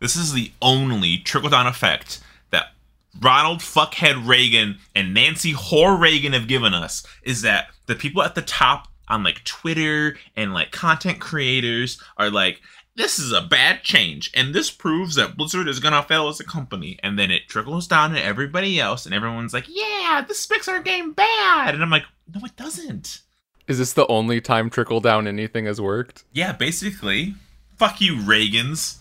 [0.00, 2.20] This is the only trickle down effect
[2.50, 2.72] that
[3.20, 7.06] Ronald fuckhead Reagan and Nancy whore Reagan have given us.
[7.22, 12.30] Is that the people at the top on like Twitter and like content creators are
[12.30, 12.60] like,
[12.96, 16.44] this is a bad change, and this proves that Blizzard is gonna fail as a
[16.44, 16.98] company.
[17.02, 20.80] And then it trickles down to everybody else, and everyone's like, yeah, this makes our
[20.80, 21.74] game bad.
[21.74, 23.20] And I'm like, no, it doesn't.
[23.66, 26.24] Is this the only time trickle down anything has worked?
[26.32, 27.34] Yeah, basically.
[27.76, 28.98] Fuck you, Reagans.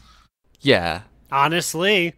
[0.61, 1.01] Yeah.
[1.31, 2.13] Honestly,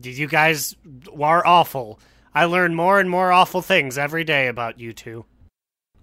[0.00, 0.76] you guys
[1.20, 1.98] are awful.
[2.34, 5.26] I learn more and more awful things every day about you two.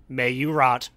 [0.08, 0.90] May you rot.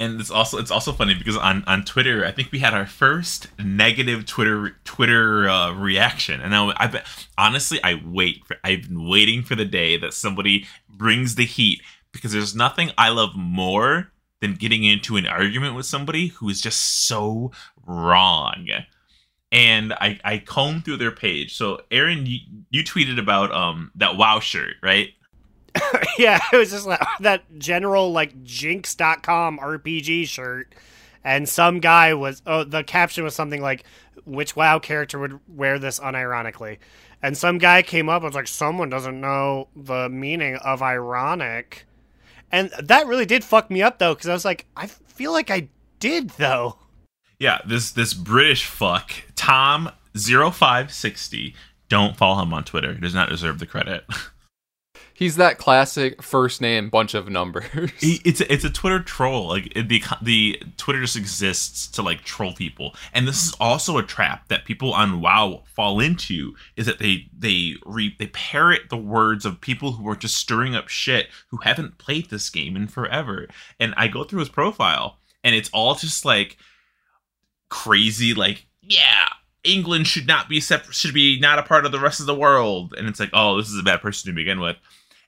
[0.00, 2.86] And it's also it's also funny because on on Twitter, I think we had our
[2.86, 8.88] first negative Twitter Twitter uh, reaction, and I, I bet honestly, I wait for I've
[8.88, 11.82] been waiting for the day that somebody brings the heat
[12.12, 14.10] because there's nothing I love more
[14.40, 17.52] than getting into an argument with somebody who is just so
[17.86, 18.68] wrong.
[19.52, 21.54] And I I combed through their page.
[21.54, 22.38] So Aaron, you,
[22.70, 25.10] you tweeted about um that WoW shirt, right?
[26.18, 30.74] yeah, it was just like that general like jinx.com RPG shirt.
[31.22, 33.84] And some guy was oh the caption was something like
[34.24, 36.78] which WoW character would wear this unironically.
[37.22, 41.86] And some guy came up and was like someone doesn't know the meaning of ironic.
[42.50, 45.50] And that really did fuck me up though cuz I was like I feel like
[45.50, 46.78] I did though.
[47.38, 51.54] Yeah, this this British fuck, Tom 0560.
[51.88, 52.94] Don't follow him on Twitter.
[52.94, 54.04] He does not deserve the credit.
[55.20, 57.90] He's that classic first name bunch of numbers.
[57.98, 59.48] He- it's a, it's a Twitter troll.
[59.48, 62.94] Like it, the the Twitter just exists to like troll people.
[63.12, 67.26] And this is also a trap that people on WoW fall into is that they
[67.38, 71.58] they re, they parrot the words of people who are just stirring up shit who
[71.58, 73.46] haven't played this game in forever.
[73.78, 76.56] And I go through his profile and it's all just like
[77.68, 79.28] crazy like yeah
[79.62, 82.34] england should not be separate should be not a part of the rest of the
[82.34, 84.76] world and it's like oh this is a bad person to begin with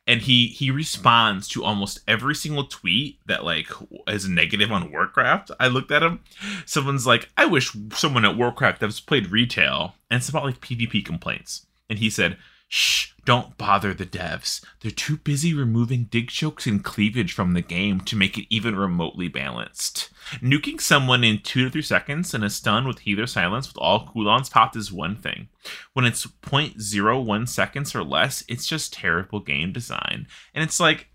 [0.07, 3.69] and he he responds to almost every single tweet that like
[4.09, 5.51] is negative on warcraft.
[5.61, 6.21] I looked at him.
[6.67, 11.05] Someone's like i wish someone at warcraft has played retail and it's about like pvp
[11.05, 11.67] complaints.
[11.88, 12.37] And he said
[12.73, 17.61] shh don't bother the devs they're too busy removing dig chokes and cleavage from the
[17.61, 20.09] game to make it even remotely balanced
[20.41, 24.07] nuking someone in two to three seconds and a stun with healer silence with all
[24.07, 25.49] cooldowns popped is one thing
[25.93, 30.27] when it's 0.01 seconds or less, it's just terrible game design.
[30.55, 31.09] And it's like,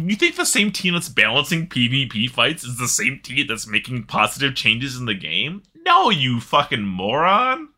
[0.00, 4.04] you think the same team that's balancing PvP fights is the same team that's making
[4.04, 5.62] positive changes in the game?
[5.84, 7.68] No, you fucking moron.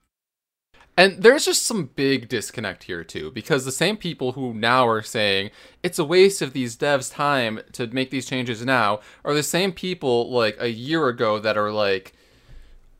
[0.96, 5.02] And there's just some big disconnect here too, because the same people who now are
[5.02, 5.50] saying
[5.82, 9.72] it's a waste of these devs' time to make these changes now are the same
[9.72, 12.12] people like a year ago that are like,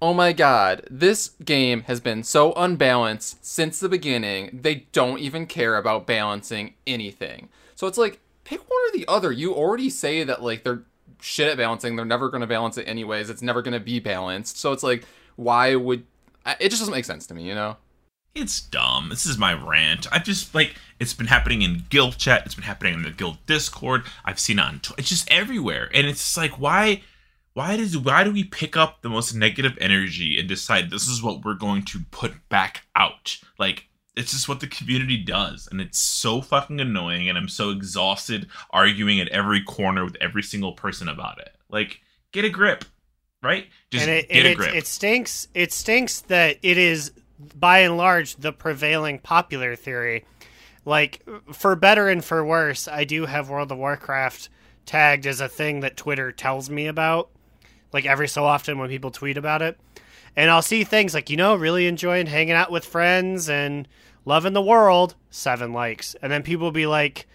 [0.02, 5.46] oh my god, this game has been so unbalanced since the beginning, they don't even
[5.46, 7.48] care about balancing anything.
[7.76, 9.30] So it's like, pick one or the other.
[9.30, 10.82] You already say that like they're
[11.20, 14.00] shit at balancing, they're never going to balance it anyways, it's never going to be
[14.00, 14.58] balanced.
[14.58, 15.04] So it's like,
[15.36, 16.04] why would.
[16.60, 17.78] It just doesn't make sense to me, you know?
[18.34, 19.10] It's dumb.
[19.10, 20.06] This is my rant.
[20.10, 22.42] I've just like it's been happening in guild chat.
[22.44, 24.02] It's been happening in the guild Discord.
[24.24, 24.80] I've seen it on.
[24.80, 27.02] Tw- it's just everywhere, and it's just like why,
[27.52, 31.22] why does why do we pick up the most negative energy and decide this is
[31.22, 33.38] what we're going to put back out?
[33.58, 37.28] Like it's just what the community does, and it's so fucking annoying.
[37.28, 41.50] And I'm so exhausted arguing at every corner with every single person about it.
[41.68, 42.00] Like
[42.32, 42.84] get a grip,
[43.42, 43.66] right?
[43.90, 44.74] Just and it, get and a it, grip.
[44.74, 45.48] it stinks.
[45.54, 50.24] It stinks that it is, by and large, the prevailing popular theory
[50.84, 54.48] like for better and for worse, I do have World of Warcraft
[54.86, 57.30] tagged as a thing that Twitter tells me about.
[57.92, 59.78] Like every so often when people tweet about it.
[60.36, 63.86] And I'll see things like, you know, really enjoying hanging out with friends and
[64.24, 66.16] loving the world, seven likes.
[66.20, 67.26] And then people will be like,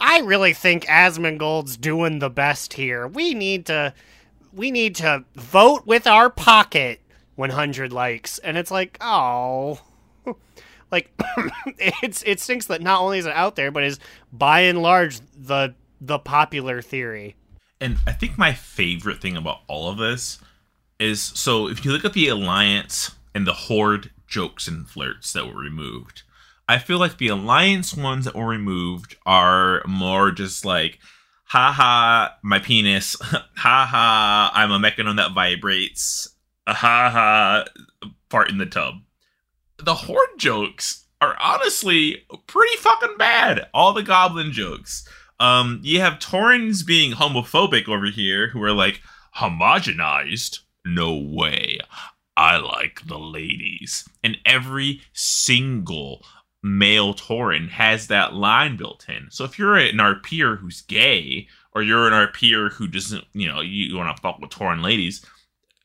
[0.00, 3.08] I really think Asmongold's doing the best here.
[3.08, 3.92] We need to
[4.52, 7.00] we need to vote with our pocket
[7.38, 8.38] 100 likes.
[8.38, 9.80] And it's like, oh.
[10.90, 11.10] like
[11.78, 13.98] it's it stinks that not only is it out there, but is
[14.32, 17.36] by and large the the popular theory.
[17.80, 20.38] And I think my favorite thing about all of this
[20.98, 25.46] is so if you look at the alliance and the horde jokes and flirts that
[25.46, 26.22] were removed,
[26.68, 30.98] I feel like the alliance ones that were removed are more just like,
[31.44, 33.16] haha, my penis,
[33.56, 36.28] haha, I'm a mechanism that vibrates,
[36.74, 37.64] haha,
[38.30, 38.94] fart in the tub.
[39.78, 43.68] The horde jokes are honestly pretty fucking bad.
[43.74, 45.08] All the goblin jokes.
[45.40, 49.00] Um, you have Taurens being homophobic over here, who are like
[49.36, 50.60] homogenized.
[50.84, 51.78] No way.
[52.36, 56.24] I like the ladies, and every single
[56.62, 59.28] male Tauren has that line built in.
[59.30, 63.60] So if you're an RPer who's gay, or you're an RPer who doesn't, you know,
[63.60, 65.24] you, want to fuck with Tauren ladies,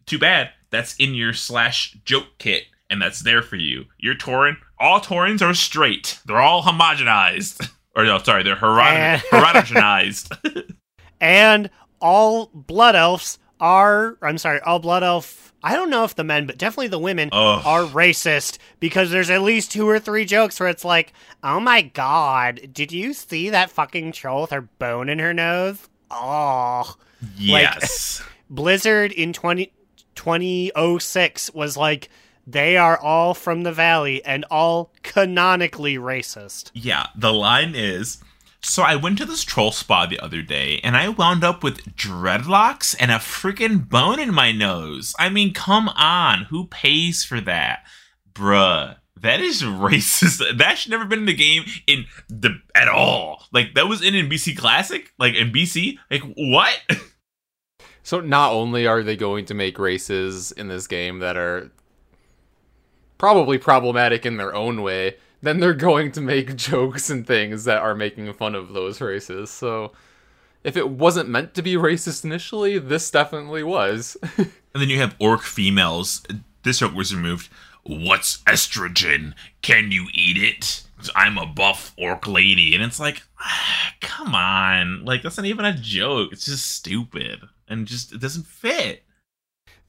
[0.06, 0.52] too bad.
[0.74, 3.86] That's in your slash joke kit, and that's there for you.
[4.00, 4.58] You're Tauren.
[4.80, 6.20] All Taurens are straight.
[6.26, 7.70] They're all homogenized.
[7.96, 10.74] or no, sorry, they're heterogenized.
[11.22, 11.70] And
[12.02, 16.46] all blood elves are I'm sorry, all blood elf I don't know if the men,
[16.46, 17.62] but definitely the women Ugh.
[17.66, 21.84] are racist because there's at least two or three jokes where it's like, "Oh my
[21.84, 26.94] god, did you see that fucking troll with her bone in her nose?" Oh.
[27.38, 28.22] yes.
[28.50, 29.72] Blizzard in 20,
[30.16, 32.10] 2006 was like
[32.46, 36.72] they are all from the valley and all canonically racist.
[36.74, 38.22] Yeah, the line is
[38.66, 41.96] so I went to this troll spa the other day and I wound up with
[41.96, 45.14] dreadlocks and a freaking bone in my nose.
[45.20, 47.84] I mean, come on, who pays for that?
[48.34, 48.98] Bruh.
[49.22, 50.58] That is racist.
[50.58, 53.46] That should never been in the game in the at all.
[53.52, 55.98] Like that was in TBC Classic, like in BC.
[56.10, 56.78] Like what?
[58.04, 61.72] So not only are they going to make races in this game that are
[63.18, 67.82] probably problematic in their own way, then they're going to make jokes and things that
[67.82, 69.50] are making fun of those races.
[69.50, 69.94] So
[70.64, 74.18] if it wasn't meant to be racist initially, this definitely was.
[74.74, 76.24] And then you have orc females.
[76.64, 77.48] This joke was removed.
[77.84, 79.36] What's estrogen?
[79.62, 80.82] Can you eat it?
[81.16, 82.74] I'm a buff orc lady.
[82.74, 85.06] And it's like, ah, come on.
[85.06, 86.32] Like, that's not even a joke.
[86.32, 87.42] It's just stupid.
[87.68, 89.04] And just, it doesn't fit.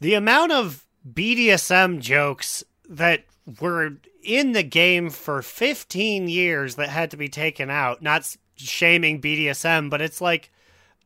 [0.01, 3.25] The amount of BDSM jokes that
[3.61, 9.21] were in the game for 15 years that had to be taken out, not shaming
[9.21, 10.51] BDSM, but it's like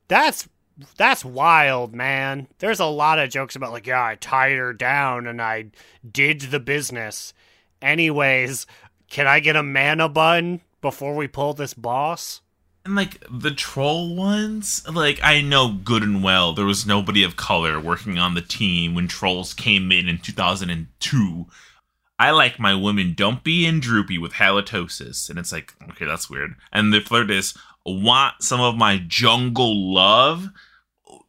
[0.06, 0.48] that's
[0.96, 2.46] that's wild, man.
[2.58, 5.66] There's a lot of jokes about like, yeah, I tied her down and I
[6.10, 7.34] did the business.
[7.82, 8.66] Anyways,
[9.10, 12.42] can I get a mana bun before we pull this boss?
[12.88, 17.36] And like the troll ones, like I know good and well there was nobody of
[17.36, 21.46] color working on the team when trolls came in in 2002.
[22.18, 26.54] I like my women dumpy and droopy with halitosis, and it's like okay, that's weird.
[26.72, 27.52] And the flirt is
[27.84, 30.48] want some of my jungle love.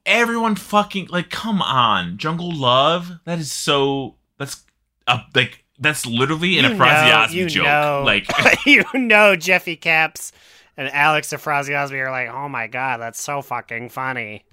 [0.06, 3.20] Everyone fucking like, come on, jungle love.
[3.26, 4.16] That is so.
[4.38, 4.64] That's
[5.08, 6.64] uh, like that's literally an
[7.34, 7.66] You know, joke.
[7.66, 8.04] know.
[8.06, 8.28] Like
[8.66, 10.32] you know Jeffy Caps
[10.80, 14.46] and Alex Afrasiabi are like, oh my god, that's so fucking funny.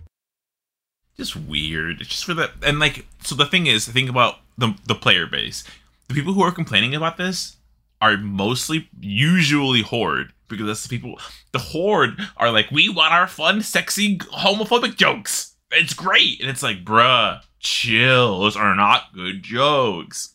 [1.17, 2.01] just weird.
[2.01, 5.27] It's just for the and like so the thing is, think about the the player
[5.27, 5.62] base.
[6.09, 7.57] The people who are complaining about this
[8.03, 11.19] are mostly usually horde because that's the people.
[11.53, 15.55] The horde are like, we want our fun, sexy, homophobic jokes.
[15.73, 18.41] It's great, and it's like, bruh, chill.
[18.41, 20.35] Those are not good jokes.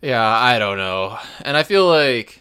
[0.00, 1.18] Yeah, I don't know.
[1.42, 2.40] And I feel like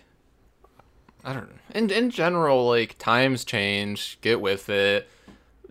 [1.23, 1.55] I don't know.
[1.73, 5.07] In in general, like times change, get with it.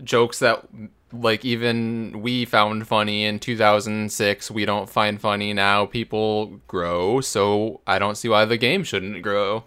[0.02, 0.66] Jokes that
[1.12, 5.86] like even we found funny in 2006, we don't find funny now.
[5.86, 9.64] People grow, so I don't see why the game shouldn't grow.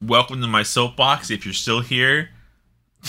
[0.00, 1.30] Welcome to my soapbox.
[1.30, 2.30] If you're still here,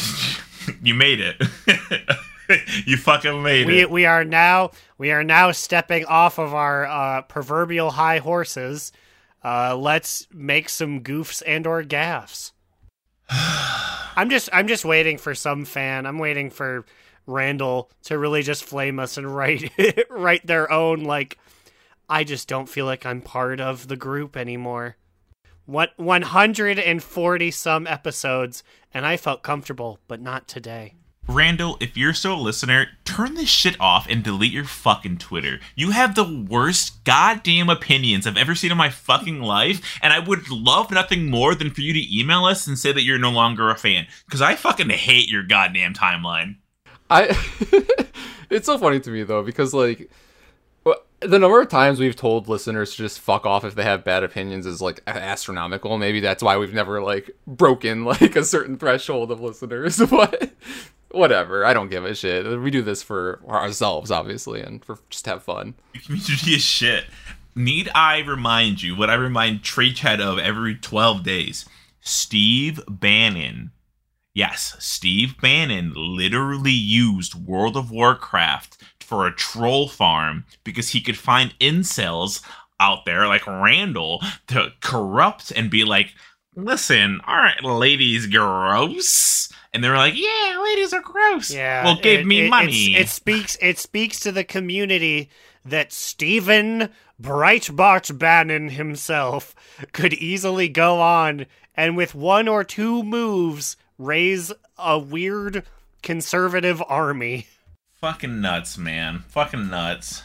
[0.84, 1.42] you made it.
[2.86, 3.90] you fucking made We it.
[3.90, 8.92] we are now we are now stepping off of our uh, proverbial high horses.
[9.44, 12.54] Uh, let's make some goofs and or gaffs.
[13.30, 16.06] I'm just I'm just waiting for some fan.
[16.06, 16.86] I'm waiting for
[17.26, 19.72] Randall to really just flame us and write
[20.10, 21.38] write their own like
[22.10, 24.98] I just don't feel like I'm part of the group anymore.
[25.66, 28.64] What 140 some episodes,
[28.94, 30.96] and I felt comfortable, but not today.
[31.28, 35.60] Randall, if you're still a listener, turn this shit off and delete your fucking Twitter.
[35.76, 40.20] You have the worst goddamn opinions I've ever seen in my fucking life, and I
[40.20, 43.32] would love nothing more than for you to email us and say that you're no
[43.32, 44.08] longer a fan.
[44.26, 46.58] Because I fucking hate your goddamn timeline.
[47.10, 47.38] I
[48.50, 50.10] it's so funny to me though because like
[51.28, 54.24] the number of times we've told listeners to just fuck off if they have bad
[54.24, 55.98] opinions is like astronomical.
[55.98, 60.02] Maybe that's why we've never like broken like a certain threshold of listeners.
[60.14, 60.52] But
[61.14, 62.46] whatever, I don't give a shit.
[62.60, 65.76] We do this for ourselves, obviously, and for just have fun.
[66.06, 67.06] Community is shit.
[67.56, 71.66] Need I remind you what I remind Trade Chat of every 12 days?
[72.02, 73.72] Steve Bannon.
[74.34, 81.18] Yes, Steve Bannon literally used World of Warcraft for a troll farm because he could
[81.18, 82.42] find incels
[82.80, 86.14] out there like Randall to corrupt and be like,
[86.56, 89.53] listen, aren't ladies gross?
[89.74, 91.52] And they were like, yeah, ladies are gross.
[91.52, 91.84] Yeah.
[91.84, 92.96] Well, give it- me it- money.
[92.96, 93.58] It, speaks.
[93.62, 95.30] It speaks to the community
[95.66, 96.90] that Stephen
[97.22, 99.56] Breitbart Bannon himself
[99.92, 101.46] could easily go on
[101.76, 105.64] and with one or two moves raise a weird
[106.04, 107.48] conservative army.
[107.94, 109.24] Fucking nuts, man.
[109.30, 110.24] Fucking nuts.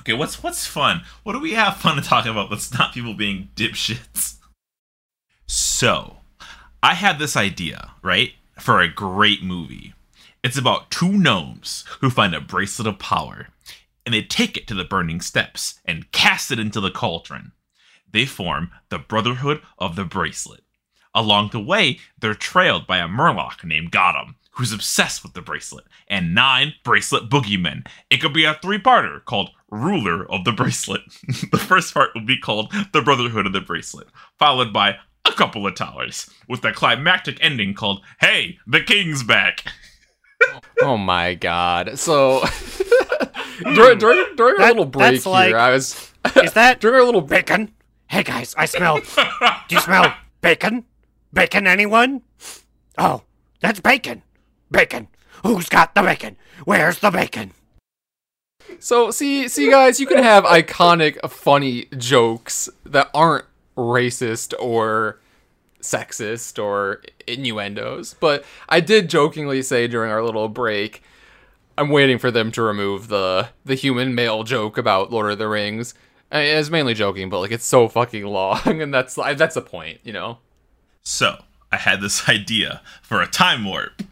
[0.00, 1.02] Okay, what's what's fun?
[1.22, 4.34] What do we have fun to talk about that's not people being dipshits?
[5.46, 6.18] So,
[6.86, 9.92] I had this idea, right, for a great movie.
[10.44, 13.48] It's about two gnomes who find a bracelet of power,
[14.04, 17.50] and they take it to the burning steps and cast it into the cauldron.
[18.08, 20.62] They form the Brotherhood of the Bracelet.
[21.12, 25.86] Along the way, they're trailed by a Murloc named Gotham, who's obsessed with the bracelet,
[26.06, 27.84] and nine bracelet boogeymen.
[28.10, 31.02] It could be a three parter called Ruler of the Bracelet.
[31.50, 34.06] the first part will be called The Brotherhood of the Bracelet,
[34.38, 34.98] followed by
[35.28, 39.64] a couple of towers, with a climactic ending called Hey, the King's Back.
[40.82, 41.98] Oh my god!
[41.98, 42.44] So
[43.74, 47.04] during during, during That- a little break here, like- I was Is that during our
[47.06, 47.72] little bacon?
[48.08, 48.98] Hey guys, I smell.
[49.00, 50.12] Do you smell
[50.42, 50.84] bacon?
[51.32, 52.20] Bacon, anyone?
[52.98, 53.22] Oh,
[53.60, 54.22] that's bacon.
[54.70, 55.08] Bacon.
[55.42, 56.36] Who's got the bacon?
[56.66, 57.52] Where's the bacon?
[58.78, 63.46] So see, see, guys, you can have iconic, funny jokes that aren't
[63.76, 65.20] racist or
[65.80, 68.14] sexist or innuendos.
[68.18, 71.02] But I did jokingly say during our little break,
[71.78, 75.48] I'm waiting for them to remove the the human male joke about Lord of the
[75.48, 75.94] Rings.
[76.32, 79.62] I mean, it's mainly joking, but like it's so fucking long, and that's that's the
[79.62, 80.38] point, you know.
[81.02, 84.02] So, I had this idea for a time warp.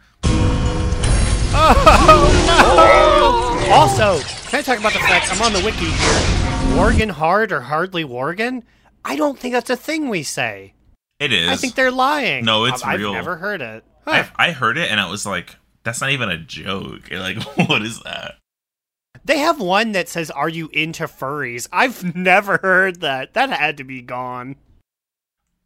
[1.57, 6.77] Oh, also, can I talk about the fact I'm on the wiki here?
[6.77, 8.63] Worgen hard or hardly Worgen?
[9.05, 10.73] I don't think that's a thing we say.
[11.19, 11.47] It is.
[11.47, 12.43] I think they're lying.
[12.43, 13.09] No, it's I've, real.
[13.09, 13.85] I've never heard it.
[14.03, 14.25] Huh.
[14.37, 17.09] I, I heard it and I was like, that's not even a joke.
[17.11, 18.35] Like, what is that?
[19.23, 23.33] They have one that says, "Are you into furries?" I've never heard that.
[23.33, 24.55] That had to be gone.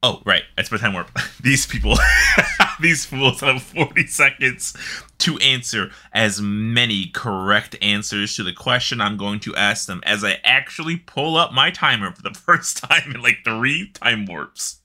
[0.01, 0.43] Oh, right.
[0.57, 1.11] It's my time warp.
[1.43, 1.97] These people,
[2.79, 4.73] these fools have 40 seconds
[5.19, 10.23] to answer as many correct answers to the question I'm going to ask them as
[10.23, 14.79] I actually pull up my timer for the first time in like three time warps.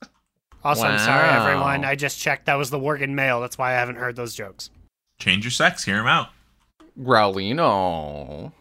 [0.65, 1.85] Also, I'm sorry, everyone.
[1.85, 2.47] I just checked.
[2.47, 3.41] That was the Worgen Mail.
[3.41, 4.71] That's why I haven't heard those jokes.
[5.19, 6.29] Change your sex, hear him out.
[6.99, 8.53] Growlino.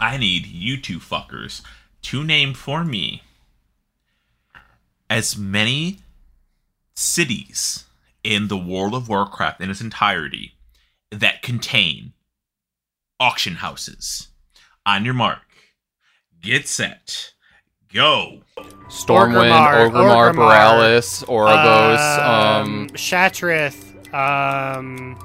[0.00, 1.62] I need you two fuckers
[2.02, 3.22] to name for me
[5.14, 6.00] as many
[6.96, 7.84] cities
[8.24, 10.54] in the World of Warcraft in its entirety
[11.12, 12.14] that contain
[13.20, 14.30] auction houses.
[14.84, 15.38] On your mark,
[16.42, 17.32] get set,
[17.92, 18.40] go.
[18.88, 25.16] Stormwind, Orgrimmar, Orgrimmar, Orgrimmar, Borealis, Oribos, um, Shattrath, um,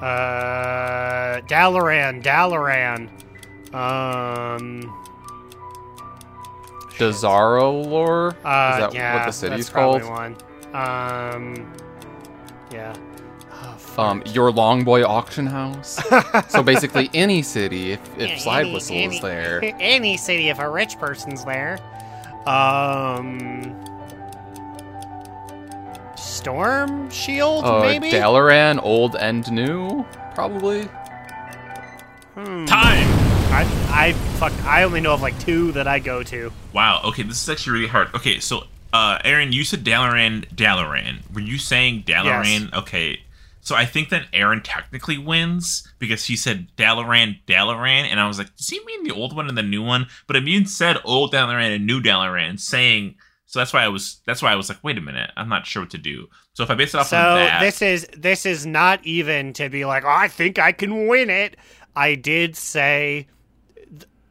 [0.00, 3.08] uh, Dalaran, Dalaran,
[3.74, 5.07] um,
[6.98, 8.32] Dazar'alor.
[8.32, 10.34] uh, Is that yeah, what the city's that's probably called?
[10.72, 10.74] one.
[10.74, 11.72] Um,
[12.70, 12.94] yeah.
[13.52, 14.02] Oh.
[14.02, 15.98] Um, your Longboy auction house.
[16.48, 19.60] so basically, any city if, if Yeah, Slide any- Whistle any- is there.
[19.80, 21.78] Any city if a rich person's there.
[22.46, 23.74] Um,
[26.14, 28.10] Stormshield, Uh, maybe.
[28.10, 30.88] Dalaran, old and new, probably.
[32.34, 32.64] Hmm.
[32.66, 33.17] Time!
[33.50, 34.52] I, I fuck.
[34.64, 36.52] I only know of like two that I go to.
[36.72, 38.14] Wow, okay, this is actually really hard.
[38.14, 41.18] Okay, so, uh, Aaron, you said Dalaran, Dalaran.
[41.34, 42.72] Were you saying Dalaran?
[42.72, 43.20] Okay,
[43.60, 48.38] So I think that Aaron technically wins because he said Dalaran, Dalaran, and I was
[48.38, 50.06] like, does he mean the old one and the new one?
[50.26, 53.16] But Immune said old Dalaran and new Dalaran, saying
[53.48, 55.66] so that's why I was that's why I was like, wait a minute, I'm not
[55.66, 56.28] sure what to do.
[56.52, 59.54] So if I base it off So of that, this is this is not even
[59.54, 61.56] to be like, oh, I think I can win it.
[61.96, 63.26] I did say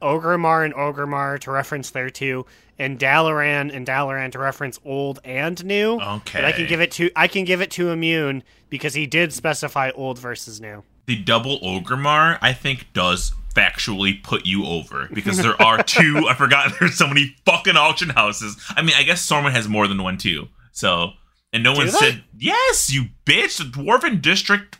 [0.02, 2.46] Orgrimmar and Orgrimmar to reference there too,
[2.78, 6.00] and Dalaran and Dalaran to reference old and new.
[6.00, 6.40] Okay.
[6.40, 9.34] But I can give it to I can give it to Immune because he did
[9.34, 10.84] specify old versus new.
[11.06, 16.28] the double Orgrimmar, I think, does factually put you over because there are two.
[16.30, 18.56] I forgot there's so many fucking auction houses.
[18.76, 20.48] I mean, I guess Stormwind has more than one too.
[20.74, 21.14] So,
[21.52, 21.92] and no one they?
[21.94, 23.58] said yes, you bitch.
[23.58, 24.77] The Dwarven District.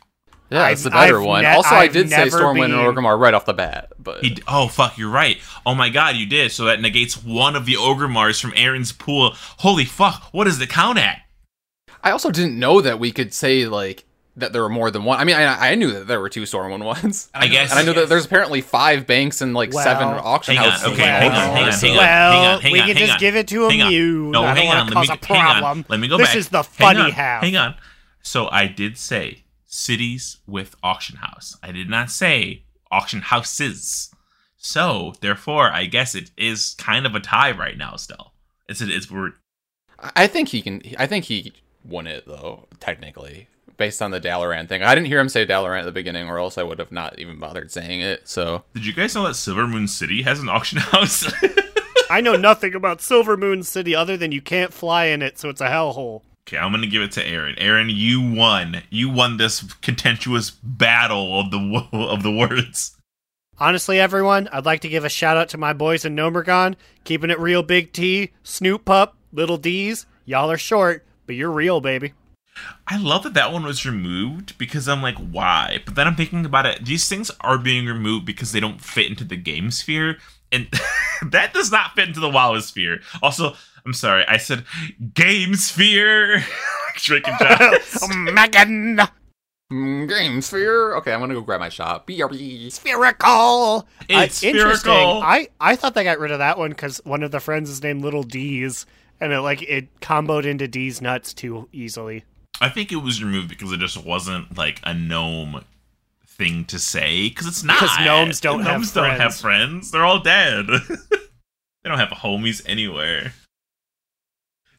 [0.50, 1.42] Yeah, I've- it's the better I've one.
[1.42, 4.24] ne- also, I I've did say Stormwind been- and Orgrimmar right off the bat, but
[4.24, 5.38] He, oh fuck, you're right.
[5.66, 6.52] Oh my god, you did.
[6.52, 9.34] So that negates one of the Orgrimmars from Aaron's pool.
[9.58, 11.20] Holy fuck, what is the count at?
[12.02, 14.04] I also didn't know that we could say like
[14.36, 15.18] that there were more than one.
[15.18, 17.70] I mean, I, I knew that there were two Stormwind ones, I guess.
[17.70, 20.70] and I know that there's apparently five banks and like Well, seven auction hang on,
[20.70, 20.86] houses.
[20.92, 21.96] okay, hang on, hang on, hang on.
[21.96, 23.20] Well, hang we on, can hang just on.
[23.20, 23.86] give it to Hang on.
[23.88, 24.30] Immune.
[24.30, 24.86] No, I don't hang on.
[24.86, 25.84] Let cause me, a hang on.
[25.88, 26.36] Let me go this back.
[26.36, 27.42] is the Hang funny on, half.
[27.42, 27.74] Hang on.
[28.22, 31.56] So I did say cities with auction house.
[31.62, 34.10] I did not say auction houses.
[34.56, 37.94] So therefore, I guess it is kind of a tie right now.
[37.94, 38.32] Still,
[38.68, 39.34] it's it's we're
[40.16, 40.82] I think he can.
[40.98, 41.52] I think he
[41.84, 44.82] won it though, technically, based on the Dalaran thing.
[44.82, 47.18] I didn't hear him say Dalaran at the beginning, or else I would have not
[47.18, 48.28] even bothered saying it.
[48.28, 51.32] So Did you guys know that Silvermoon City has an auction house?
[52.10, 55.60] I know nothing about Silvermoon City other than you can't fly in it, so it's
[55.60, 56.22] a hellhole.
[56.48, 57.58] Okay, I'm gonna give it to Aaron.
[57.58, 58.80] Aaron, you won.
[58.88, 62.96] You won this contentious battle of the of the words.
[63.58, 67.28] Honestly, everyone, I'd like to give a shout out to my boys in Gnomeregan, keeping
[67.28, 70.06] it real Big T, Snoop Pup, Little D's.
[70.24, 72.14] Y'all are short, but you're real, baby.
[72.86, 75.80] I love that that one was removed because I'm like, why?
[75.84, 76.82] But then I'm thinking about it.
[76.82, 80.16] These things are being removed because they don't fit into the game sphere,
[80.50, 80.66] and
[81.30, 83.00] that does not fit into the WoW sphere.
[83.22, 83.54] Also,
[83.88, 84.66] I'm sorry, I said
[85.14, 86.44] game sphere.
[86.96, 88.08] Drake and Josh.
[88.34, 88.98] Megan
[89.72, 90.94] mm, game sphere.
[90.96, 92.06] Okay, I'm gonna go grab my shot.
[92.06, 92.70] BRB.
[92.70, 93.88] Spherical.
[94.10, 94.92] It's Uh, interesting.
[94.92, 95.22] spherical.
[95.22, 97.82] I I thought they got rid of that one because one of the friends is
[97.82, 98.84] named Little D's,
[99.22, 102.24] and it like it comboed into D's nuts too easily.
[102.60, 105.64] I think it was removed because it just wasn't like a gnome
[106.26, 107.80] thing to say because it's not.
[107.80, 109.40] Because gnomes don't have gnomes don't have friends.
[109.40, 109.90] friends.
[109.92, 110.66] They're all dead.
[110.68, 113.32] they don't have homies anywhere.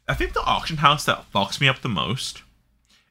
[0.09, 2.41] I think the auction house that fucks me up the most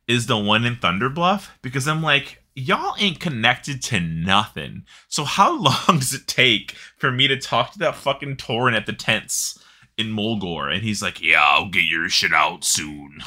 [0.09, 4.85] is the one in Thunder Bluff because I'm like, y'all ain't connected to nothing.
[5.07, 8.87] So how long does it take for me to talk to that fucking Tauren at
[8.87, 9.63] the tents
[9.97, 10.75] in Mulgore?
[10.75, 13.21] And he's like, yeah, I'll get your shit out soon.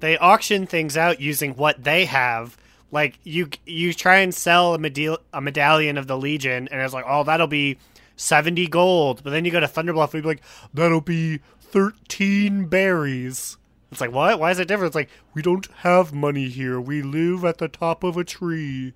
[0.00, 2.56] They auction things out using what they have.
[2.90, 6.92] Like you you try and sell a, medal- a medallion of the Legion, and it's
[6.92, 7.78] like, oh, that'll be
[8.16, 9.22] seventy gold.
[9.22, 10.42] But then you go to Thunder Bluff, and be like,
[10.74, 11.38] that'll be
[11.70, 13.56] thirteen berries.
[13.92, 14.38] It's like, what?
[14.38, 14.88] Why is it different?
[14.90, 16.80] It's like, we don't have money here.
[16.80, 18.94] We live at the top of a tree.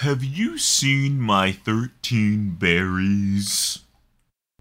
[0.00, 3.78] Have you seen my 13 berries?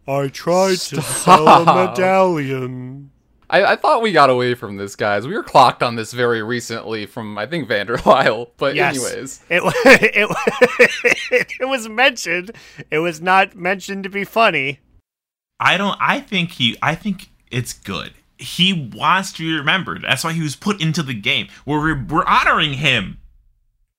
[0.08, 3.12] I tried to sell a medallion.
[3.50, 5.28] I, I thought we got away from this, guys.
[5.28, 8.52] We were clocked on this very recently from I think Vanderlyle.
[8.58, 8.96] But Yes.
[8.96, 9.64] anyways, It,
[11.32, 12.52] it, it was mentioned.
[12.90, 14.80] It was not mentioned to be funny.
[15.60, 18.14] I don't I think he I think it's good.
[18.38, 20.04] He wants to be remembered.
[20.04, 21.48] That's why he was put into the game.
[21.66, 23.20] We're we're honoring him.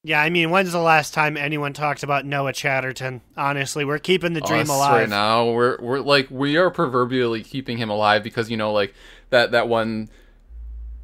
[0.04, 3.20] Yeah, I mean, when's the last time anyone talked about Noah Chatterton?
[3.36, 4.92] Honestly, we're keeping the dream us alive.
[4.92, 5.50] right now.
[5.50, 8.94] We're we're like we are proverbially keeping him alive because you know like
[9.30, 10.08] that that one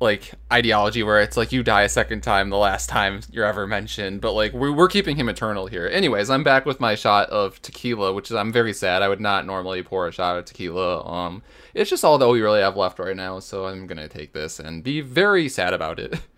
[0.00, 3.66] like ideology where it's like you die a second time the last time you're ever
[3.66, 7.28] mentioned but like we're, we're keeping him eternal here anyways i'm back with my shot
[7.30, 10.44] of tequila which is i'm very sad i would not normally pour a shot of
[10.44, 11.42] tequila um
[11.74, 14.58] it's just all that we really have left right now so i'm gonna take this
[14.58, 16.20] and be very sad about it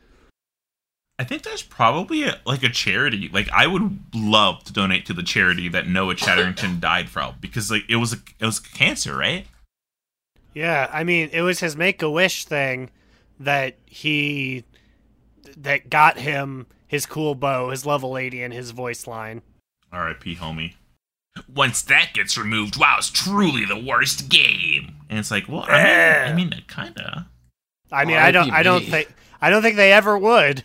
[1.19, 3.31] I think there's probably a, like a charity.
[3.33, 7.71] Like I would love to donate to the charity that Noah Chatterington died from because
[7.71, 9.47] like it was a it was cancer, right?
[10.53, 12.91] Yeah, I mean, it was his Make a Wish thing
[13.39, 14.65] that he
[15.57, 19.43] that got him his cool bow, his level eighty, and his voice line.
[19.93, 20.37] R.I.P.
[20.37, 20.75] homie.
[21.53, 24.97] Once that gets removed, wow, it's truly the worst game.
[25.11, 26.35] And it's like, well, I mean, I eh.
[26.35, 27.29] mean, kinda.
[27.93, 30.65] I mean, I don't, I don't think, I don't think they ever would.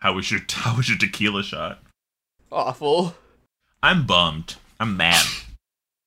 [0.00, 1.80] How was your how was your tequila shot?
[2.52, 3.14] awful
[3.82, 4.56] I'm bummed.
[4.78, 5.24] I'm mad.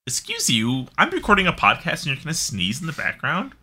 [0.06, 0.88] Excuse you.
[0.98, 3.54] I'm recording a podcast and you're gonna sneeze in the background.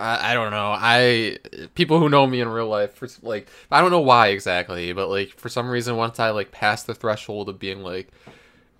[0.00, 0.74] I, I don't know.
[0.76, 1.38] I
[1.74, 5.08] people who know me in real life, for, like I don't know why exactly, but
[5.08, 8.08] like for some reason, once I like pass the threshold of being like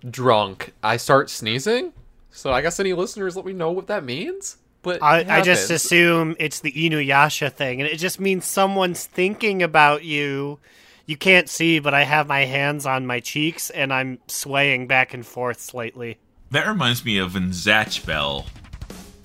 [0.09, 1.93] drunk, I start sneezing.
[2.31, 4.57] So I guess any listeners let me know what that means.
[4.83, 9.61] But I, I just assume it's the Inuyasha thing, and it just means someone's thinking
[9.61, 10.59] about you.
[11.05, 15.13] You can't see, but I have my hands on my cheeks, and I'm swaying back
[15.13, 16.17] and forth slightly.
[16.49, 18.47] That reminds me of in Zatch Bell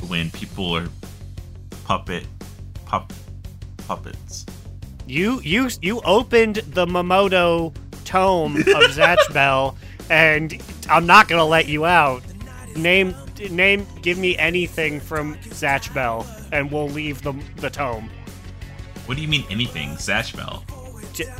[0.08, 0.88] when people are
[1.86, 2.26] puppet
[2.84, 3.12] pup
[3.86, 4.44] puppets.
[5.06, 7.72] You you you opened the Mamodo
[8.04, 9.76] tome of Zatch Bell,
[10.10, 10.60] and
[10.90, 12.22] I'm not gonna let you out.
[12.74, 13.14] Name
[13.50, 18.10] name give me anything from Zatch Bell, and we'll leave the the tome.
[19.06, 19.90] What do you mean anything?
[19.90, 20.64] Zatch Bell.
[21.12, 21.32] J-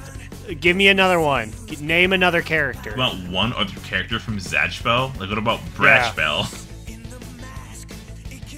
[0.61, 1.53] give me another one.
[1.67, 2.95] G- Name another character.
[2.95, 5.13] About one other character from Zatch Bell?
[5.19, 6.15] Like what about Brash Yeah.
[6.15, 6.49] Bell?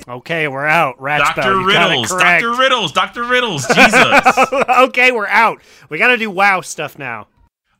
[0.09, 1.01] Okay, we're out.
[1.01, 1.61] Ratch Dr.
[1.61, 2.09] you got it Riddles.
[2.09, 2.55] Dr.
[2.57, 3.25] Riddles, Dr.
[3.25, 4.53] Riddles, Jesus.
[4.69, 5.61] okay, we're out.
[5.91, 7.29] We gotta do WoW stuff now.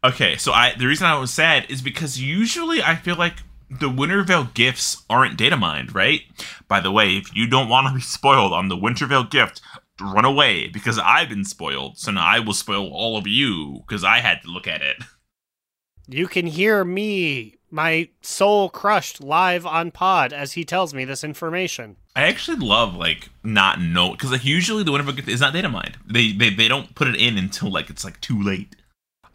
[0.05, 3.37] okay, so I the reason I was sad is because usually I feel like
[3.71, 6.21] the Winter Veil gifts aren't data mined, right?
[6.69, 9.61] By the way, if you don't want to be spoiled on the Winter Veil gift,
[10.01, 11.99] run away because I've been spoiled.
[11.99, 14.97] So now I will spoil all of you because I had to look at it.
[16.07, 21.25] You can hear me, my soul crushed live on pod as he tells me this
[21.25, 21.97] information.
[22.17, 25.53] I actually love like not know because like usually the Winter Veil gift is not
[25.53, 25.99] data mined.
[26.07, 28.75] They, they they don't put it in until like it's like too late.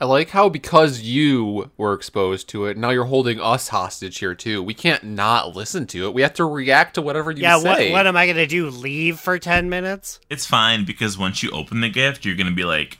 [0.01, 4.35] I like how because you were exposed to it, now you're holding us hostage here
[4.35, 4.61] too.
[4.61, 6.13] We can't not listen to it.
[6.13, 7.91] We have to react to whatever you yeah, what, say.
[7.91, 8.69] what am I gonna do?
[8.69, 10.19] Leave for 10 minutes?
[10.29, 12.97] It's fine because once you open the gift, you're gonna be like,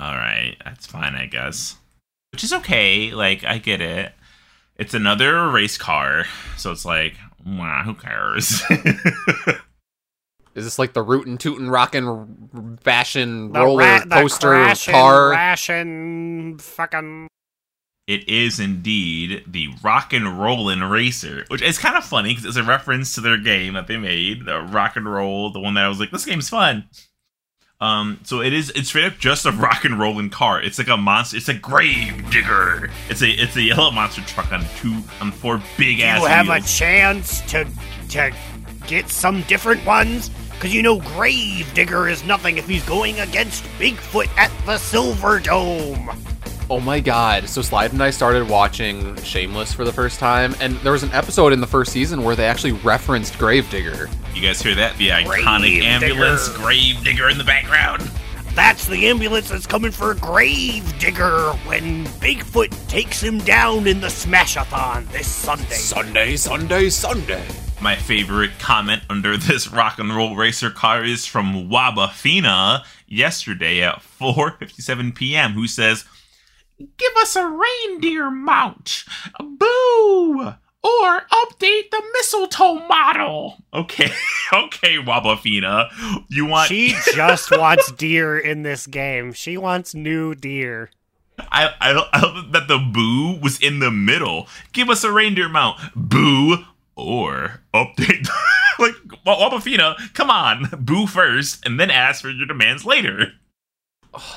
[0.00, 1.76] "All right, that's fine, I guess,"
[2.34, 3.12] which is okay.
[3.12, 4.12] Like I get it.
[4.76, 6.24] It's another race car,
[6.56, 7.14] so it's like,
[7.46, 8.60] wow, who cares?
[10.56, 12.48] Is this like the rootin' tootin' rockin'
[12.82, 15.30] bashin' The roller ra- the coaster crashing, car?
[15.30, 17.28] Ration, fucking.
[18.08, 22.56] it is indeed the Rock and Rollin' Racer, which is kind of funny because it's
[22.56, 25.84] a reference to their game that they made, the Rock and Roll, the one that
[25.84, 26.88] I was like, this game's fun.
[27.84, 28.70] Um, so it is.
[28.70, 30.62] It's straight up just a rock and rolling car.
[30.62, 31.36] It's like a monster.
[31.36, 32.88] It's a grave digger.
[33.10, 36.48] It's a it's a yellow monster truck on two on four big ass You have
[36.48, 37.66] a chance to
[38.08, 38.34] to
[38.86, 40.30] get some different ones?
[40.52, 46.33] Because you know Gravedigger is nothing if he's going against Bigfoot at the Silverdome.
[46.70, 47.48] Oh my god.
[47.48, 51.12] So Slide and I started watching Shameless for the first time, and there was an
[51.12, 54.08] episode in the first season where they actually referenced Gravedigger.
[54.34, 54.96] you guys hear that?
[54.96, 55.26] The iconic
[55.82, 55.84] Gravedigger.
[55.84, 58.10] ambulance grave digger in the background.
[58.54, 65.06] That's the ambulance that's coming for Gravedigger when Bigfoot takes him down in the Smashathon
[65.12, 65.64] this Sunday.
[65.74, 67.44] Sunday, Sunday, Sunday.
[67.82, 73.96] My favorite comment under this rock and roll racer car is from Wabafina yesterday at
[74.20, 75.52] 4:57 p.m.
[75.52, 76.04] who says,
[76.78, 79.04] "Give us a reindeer mount,
[79.38, 80.40] boo,
[80.82, 84.10] or update the mistletoe model." Okay,
[84.52, 85.88] okay, Wabafina,
[86.28, 86.68] you want?
[86.68, 89.32] She just wants deer in this game.
[89.32, 90.90] She wants new deer.
[91.38, 94.48] I, I I love that the boo was in the middle.
[94.72, 96.64] Give us a reindeer mount, boo,
[96.96, 98.28] or update.
[98.78, 98.94] like
[99.26, 103.32] Wabafina, come on, boo first, and then ask for your demands later.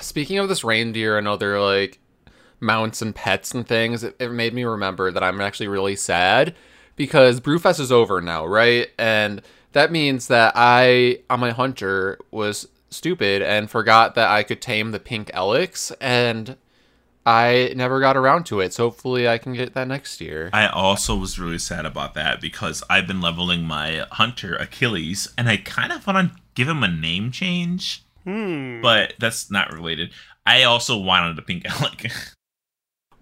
[0.01, 1.99] Speaking of this reindeer and other like
[2.59, 6.55] mounts and pets and things, it, it made me remember that I'm actually really sad
[6.95, 8.87] because Brewfest is over now, right?
[8.97, 9.41] And
[9.73, 14.91] that means that I, on my hunter, was stupid and forgot that I could tame
[14.91, 16.55] the pink Elekk, and
[17.25, 18.73] I never got around to it.
[18.73, 20.49] So hopefully I can get that next year.
[20.53, 25.49] I also was really sad about that because I've been leveling my hunter Achilles, and
[25.49, 28.81] I kind of want to give him a name change, Hmm.
[28.81, 30.11] but that's not related.
[30.45, 32.33] I also wanted a pink Elekk.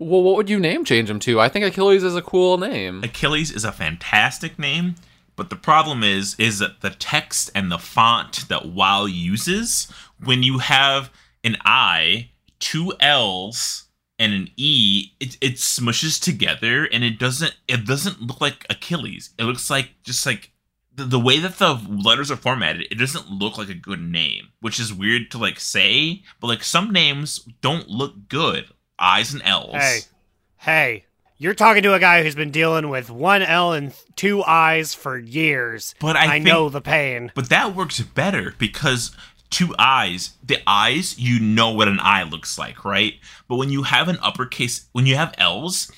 [0.06, 1.40] Well, what would you name change him to?
[1.40, 3.04] I think Achilles is a cool name.
[3.04, 4.94] Achilles is a fantastic name,
[5.36, 9.92] but the problem is is that the text and the font that WoW uses
[10.24, 11.12] when you have
[11.44, 12.30] an I,
[12.60, 13.88] two L's,
[14.20, 19.32] and an E, it, it smushes together and it doesn't it doesn't look like Achilles.
[19.40, 20.52] It looks like just like
[20.94, 24.50] the, the way that the letters are formatted, it doesn't look like a good name,
[24.62, 28.68] which is weird to like say, but like some names don't look good.
[28.98, 29.74] I's and L's.
[29.76, 30.00] Hey,
[30.58, 31.06] hey,
[31.38, 35.18] you're talking to a guy who's been dealing with one L and two I's for
[35.18, 35.96] years.
[36.00, 37.32] But I think- know the pain.
[37.36, 39.12] But that works better because
[39.50, 43.16] two I's, the eyes, you know what an eye looks like, right?
[43.48, 45.92] But when you have an uppercase, when you have L's,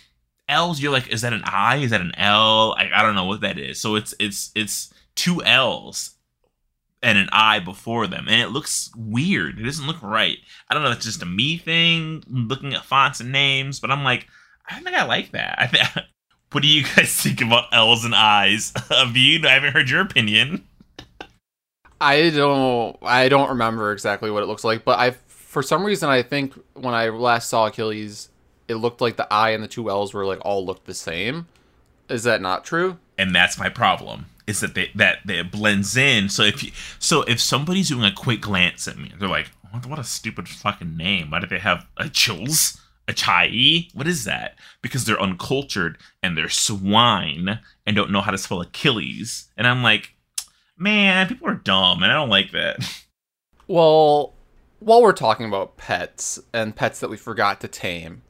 [0.49, 1.77] L's, you're like, is that an I?
[1.77, 2.73] Is that an L?
[2.77, 3.79] I, I don't know what that is.
[3.79, 6.11] So it's it's it's two L's.
[7.03, 9.59] And an I before them, and it looks weird.
[9.59, 10.37] It doesn't look right.
[10.69, 10.91] I don't know.
[10.91, 12.23] if It's just a me thing.
[12.27, 14.27] Looking at fonts and names, but I'm like,
[14.67, 15.55] I don't think I like that.
[15.59, 15.83] I think.
[16.53, 18.71] What do you guys think about L's and I's?
[19.13, 20.63] you, I haven't heard your opinion.
[21.99, 26.09] I don't I don't remember exactly what it looks like, but I for some reason
[26.09, 28.29] I think when I last saw Achilles,
[28.69, 31.47] it looked like the I and the two L's were like all looked the same.
[32.07, 32.97] Is that not true?
[33.17, 36.29] and that's my problem is that they that, that it blends in.
[36.29, 39.51] So if you so if somebody's doing a quick glance at me they're like
[39.85, 41.29] what, a stupid fucking name.
[41.29, 42.81] Why do they have a chills?
[43.07, 43.87] A chai?
[43.93, 44.55] What is that?
[44.81, 49.49] Because they're uncultured and they're swine and don't know how to spell achilles.
[49.55, 50.13] And i'm like
[50.77, 52.79] man people are dumb and i don't like that.
[53.69, 54.33] Well,
[54.79, 58.21] while we're talking about pets and pets that we forgot to tame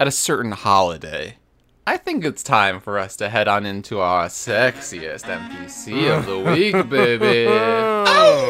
[0.00, 1.36] at a certain holiday,
[1.88, 6.38] I think it's time for us to head on into our sexiest NPC of the
[6.38, 7.46] week, baby.
[7.48, 8.44] Oh!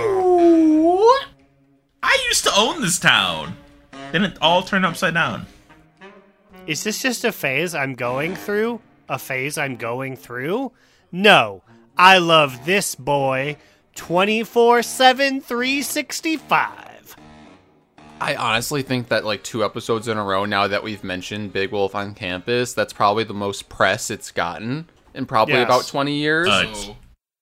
[2.02, 3.56] i used to own this town
[4.10, 5.46] then it all turned upside down
[6.66, 8.80] Is this just a phase I'm going through?
[9.08, 10.72] A phase I'm going through?
[11.12, 11.62] No.
[11.96, 13.56] I love this boy
[13.94, 16.87] 24 7, 365.
[18.20, 21.70] I honestly think that like two episodes in a row now that we've mentioned Big
[21.72, 25.64] Wolf on campus, that's probably the most press it's gotten in probably Yes.
[25.66, 26.48] about 20 years.
[26.48, 26.96] Uh, So-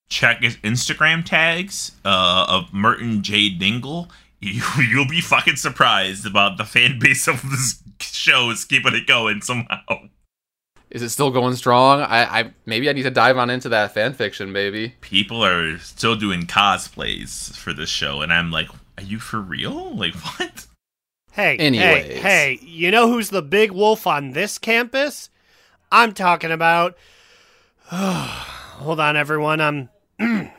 [0.09, 3.49] check his Instagram tags uh, of Merton J.
[3.51, 4.11] Dingle.
[4.39, 9.07] You, you'll be fucking surprised about the fan base of this show is keeping it
[9.07, 9.81] going somehow.
[10.91, 12.03] Is it still going strong?
[12.03, 14.95] I, I maybe I need to dive on into that fan fiction, baby.
[15.01, 18.68] People are still doing cosplays for this show, and I'm like,
[18.99, 19.94] are you for real?
[19.94, 20.66] Like, what?
[21.32, 22.07] Hey, Anyways.
[22.07, 25.28] hey, hey, you know who's the big wolf on this campus?
[25.92, 26.97] I'm talking about.
[27.90, 29.61] Hold on, everyone.
[29.61, 29.88] I'm.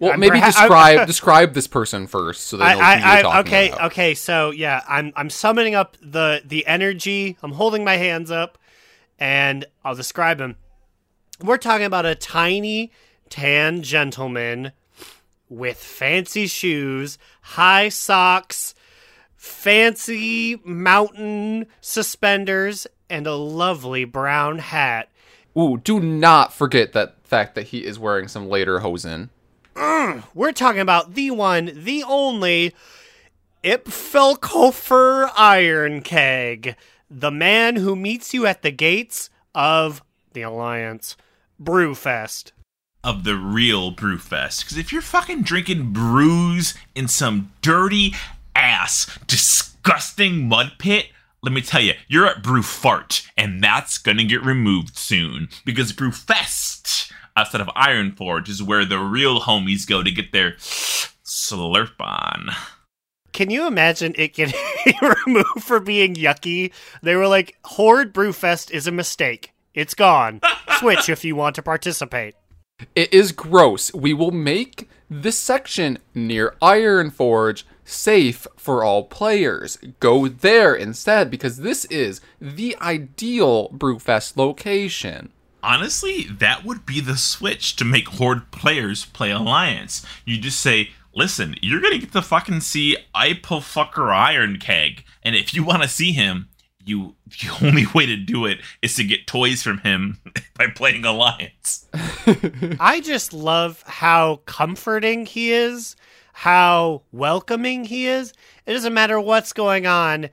[0.00, 3.08] Well, I'm maybe perha- describe describe this person first, so they I, know who you're
[3.08, 3.84] I, I, talking okay, about.
[3.92, 4.14] okay.
[4.14, 7.38] So yeah, I'm I'm summoning up the the energy.
[7.42, 8.58] I'm holding my hands up,
[9.20, 10.56] and I'll describe him.
[11.40, 12.90] We're talking about a tiny
[13.30, 14.72] tan gentleman
[15.48, 18.74] with fancy shoes, high socks,
[19.36, 25.10] fancy mountain suspenders, and a lovely brown hat.
[25.56, 29.28] Ooh, do not forget that fact that he is wearing some lederhosen.
[29.74, 32.74] Mm, we're talking about the one, the only
[33.62, 36.74] Ipfelkofer Ironkeg,
[37.10, 41.16] the man who meets you at the gates of the Alliance
[41.62, 42.52] Brewfest.
[43.04, 44.64] Of the real Brewfest.
[44.64, 48.14] Because if you're fucking drinking brews in some dirty
[48.56, 51.08] ass, disgusting mud pit,
[51.42, 55.48] let me tell you, you're at Brew Fart, and that's gonna get removed soon.
[55.66, 62.00] Because Brewfest outside of Ironforge is where the real homies go to get their slurp
[62.00, 62.50] on.
[63.32, 64.58] Can you imagine it getting
[65.26, 66.72] removed for being yucky?
[67.02, 69.52] They were like, Horde Brewfest is a mistake.
[69.74, 70.40] It's gone.
[70.78, 72.36] Switch if you want to participate.
[72.94, 73.92] It is gross.
[73.94, 79.78] We will make this section near Ironforge safe for all players.
[80.00, 85.30] Go there instead because this is the ideal Brewfest location.
[85.62, 90.04] Honestly, that would be the switch to make Horde players play Alliance.
[90.24, 95.54] You just say, listen, you're gonna get to fucking see Fucker Iron Keg, and if
[95.54, 96.48] you want to see him,
[96.84, 100.18] you the only way to do it is to get toys from him
[100.58, 101.86] by playing Alliance.
[102.80, 105.96] I just love how comforting he is,
[106.32, 108.32] how welcoming he is.
[108.66, 110.30] It doesn't matter what's going on.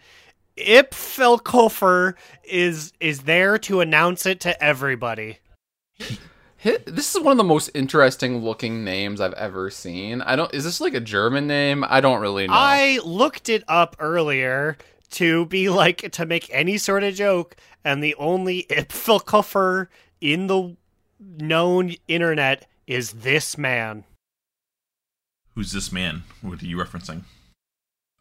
[0.58, 5.39] Ipfelkofer is is there to announce it to everybody.
[6.58, 10.22] Hit, this is one of the most interesting looking names I've ever seen.
[10.22, 10.54] I don't.
[10.54, 11.84] Is this like a German name?
[11.88, 12.54] I don't really know.
[12.56, 14.78] I looked it up earlier
[15.12, 19.88] to be like to make any sort of joke, and the only Ipfelkofer
[20.20, 20.76] in the
[21.20, 24.03] known internet is this man.
[25.55, 26.24] Who's this man?
[26.41, 27.24] What are you referencing?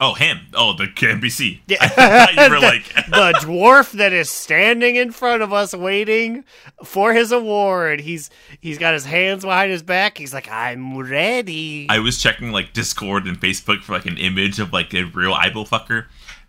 [0.03, 0.41] Oh, him.
[0.55, 1.61] Oh, the NPC.
[1.66, 1.76] Yeah.
[1.82, 6.45] I thought you were like, the dwarf that is standing in front of us waiting
[6.82, 8.01] for his award.
[8.01, 8.30] He's
[8.62, 10.16] he's got his hands behind his back.
[10.16, 11.86] He's like, I'm ready.
[11.91, 15.34] I was checking like Discord and Facebook for like an image of like a real
[15.34, 16.07] eyeball fucker.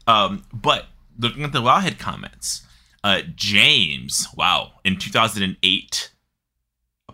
[0.08, 0.88] Um, but
[1.18, 2.64] looking at the Wowhead comments,
[3.04, 6.12] uh, James, wow, in 2008,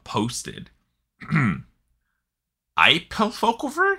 [0.08, 0.72] posted,
[2.80, 3.98] Eipelfokover?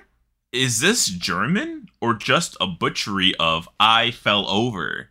[0.51, 5.11] Is this German or just a butchery of I fell over?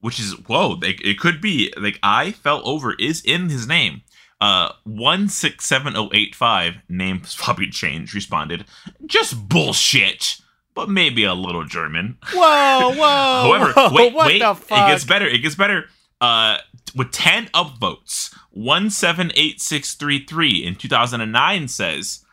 [0.00, 4.02] Which is, whoa, like, it could be, like, I fell over is in his name.
[4.40, 8.64] Uh, 167085, name probably changed, responded,
[9.06, 10.40] just bullshit,
[10.78, 12.16] but maybe a little German.
[12.32, 13.42] Whoa, whoa.
[13.42, 15.26] However, whoa, wait, what wait, it gets better.
[15.26, 15.86] It gets better.
[16.20, 16.58] Uh,
[16.94, 22.24] with 10 upvotes, 178633 in 2009 says,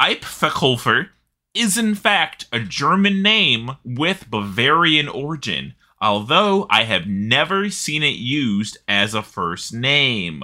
[0.00, 1.10] Eipfelhofer
[1.52, 8.16] is in fact a German name with Bavarian origin, although I have never seen it
[8.16, 10.42] used as a first name.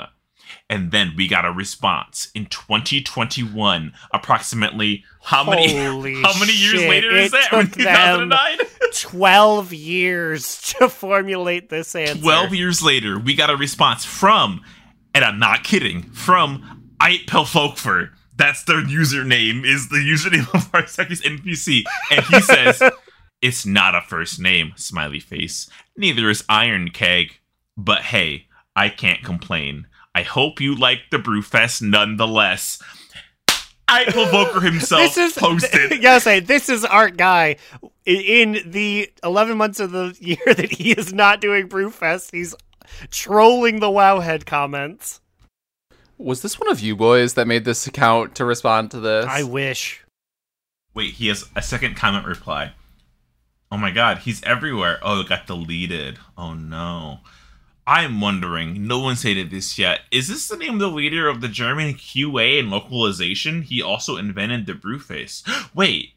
[0.69, 6.81] And then we got a response in 2021, approximately how many Holy how many years
[6.81, 7.51] shit, later is it that?
[7.51, 8.59] Took 2009?
[8.93, 12.21] 12 years to formulate this answer.
[12.21, 14.63] 12 years later, we got a response from,
[15.15, 18.11] and I'm not kidding, from Eipelfolkfer.
[18.37, 21.85] That's their username, is the username of our second NPC.
[22.11, 22.83] And he says,
[23.41, 25.71] It's not a first name, smiley face.
[25.97, 27.39] Neither is Iron Keg.
[27.77, 29.87] But hey, I can't complain.
[30.17, 32.83] I hope you like the Brewfest nonetheless.
[33.87, 35.91] Eipelfolkfer himself This is posted.
[35.91, 37.57] You gotta say, this is Art Guy.
[38.07, 42.55] In the 11 months of the year that he is not doing Brewfest, he's
[43.11, 45.21] trolling the Wowhead comments.
[46.17, 49.27] Was this one of you boys that made this account to respond to this?
[49.29, 50.03] I wish.
[50.95, 52.73] Wait, he has a second comment reply.
[53.71, 54.99] Oh my god, he's everywhere.
[55.03, 56.19] Oh, it got deleted.
[56.39, 57.19] Oh no.
[57.87, 60.01] I'm wondering, no one said it this yet.
[60.11, 63.63] Is this the name of the leader of the German QA and localization?
[63.63, 65.43] He also invented the Brewface.
[65.75, 66.15] Wait.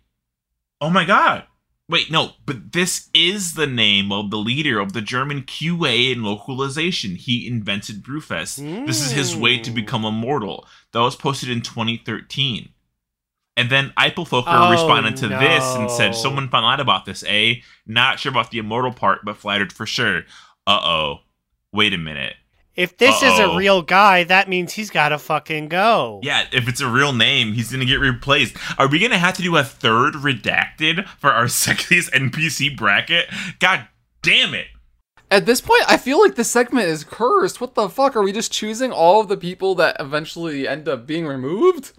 [0.82, 1.44] Oh my god.
[1.88, 6.24] Wait, no, but this is the name of the leader of the German QA and
[6.24, 7.16] localization.
[7.16, 8.86] He invented Brewfest.
[8.86, 9.76] This is his way to Mm.
[9.76, 10.68] become immortal.
[10.94, 12.70] That was posted in 2013.
[13.58, 16.16] And then Eipelfolker Oh, responded to this and said.
[16.16, 17.56] Someone found out about this, eh?
[17.88, 20.20] Not sure about the immortal part, but flattered for sure.
[20.68, 21.20] Uh oh.
[21.72, 22.36] Wait a minute.
[22.76, 26.22] If this is a real guy, that means he's gotta fucking go.
[26.24, 28.56] Yeah, if it's a real name, he's gonna get replaced.
[28.78, 33.28] Are we gonna have to do a third redacted for our sexiest NPC bracket?
[33.60, 33.88] God
[34.22, 34.68] damn it.
[35.30, 37.60] At this point, I feel like this segment is cursed.
[37.60, 38.16] What the fuck?
[38.16, 41.92] Are we just choosing all of the people that eventually end up being removed?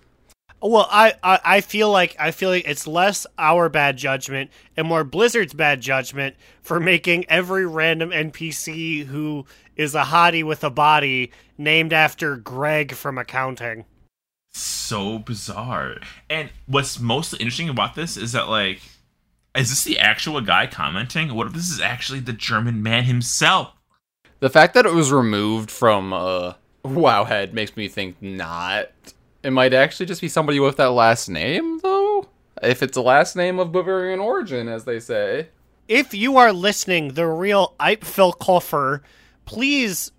[0.62, 4.86] Well, I, I I feel like I feel like it's less our bad judgment and
[4.86, 9.46] more Blizzard's bad judgment for making every random NPC who
[9.76, 13.86] is a hottie with a body named after Greg from accounting.
[14.52, 15.96] So bizarre.
[16.28, 18.80] And what's most interesting about this is that like
[19.54, 21.34] is this the actual guy commenting?
[21.34, 23.72] What if this is actually the German man himself?
[24.40, 26.54] The fact that it was removed from uh,
[26.84, 28.90] Wowhead makes me think not.
[29.42, 32.28] It might actually just be somebody with that last name, though.
[32.62, 35.48] If it's a last name of Bavarian origin, as they say.
[35.88, 39.00] If you are listening, the real Eipfelkoffer,
[39.46, 40.12] please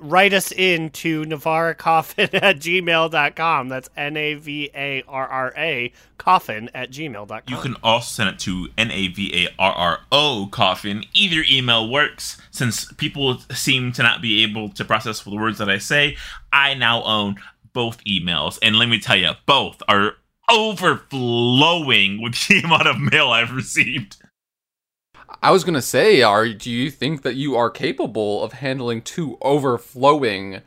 [0.00, 3.68] write us in to navarracoffin at gmail.com.
[3.68, 7.42] That's N A V A R R A coffin at gmail.com.
[7.46, 11.04] You can also send it to N A V A R R O coffin.
[11.14, 12.40] Either email works.
[12.50, 16.16] Since people seem to not be able to process the words that I say,
[16.52, 17.36] I now own
[17.76, 18.58] both emails.
[18.62, 20.14] And let me tell you, both are
[20.50, 24.16] overflowing with the amount of mail I've received.
[25.42, 29.36] I was gonna say, are do you think that you are capable of handling two
[29.42, 30.62] overflowing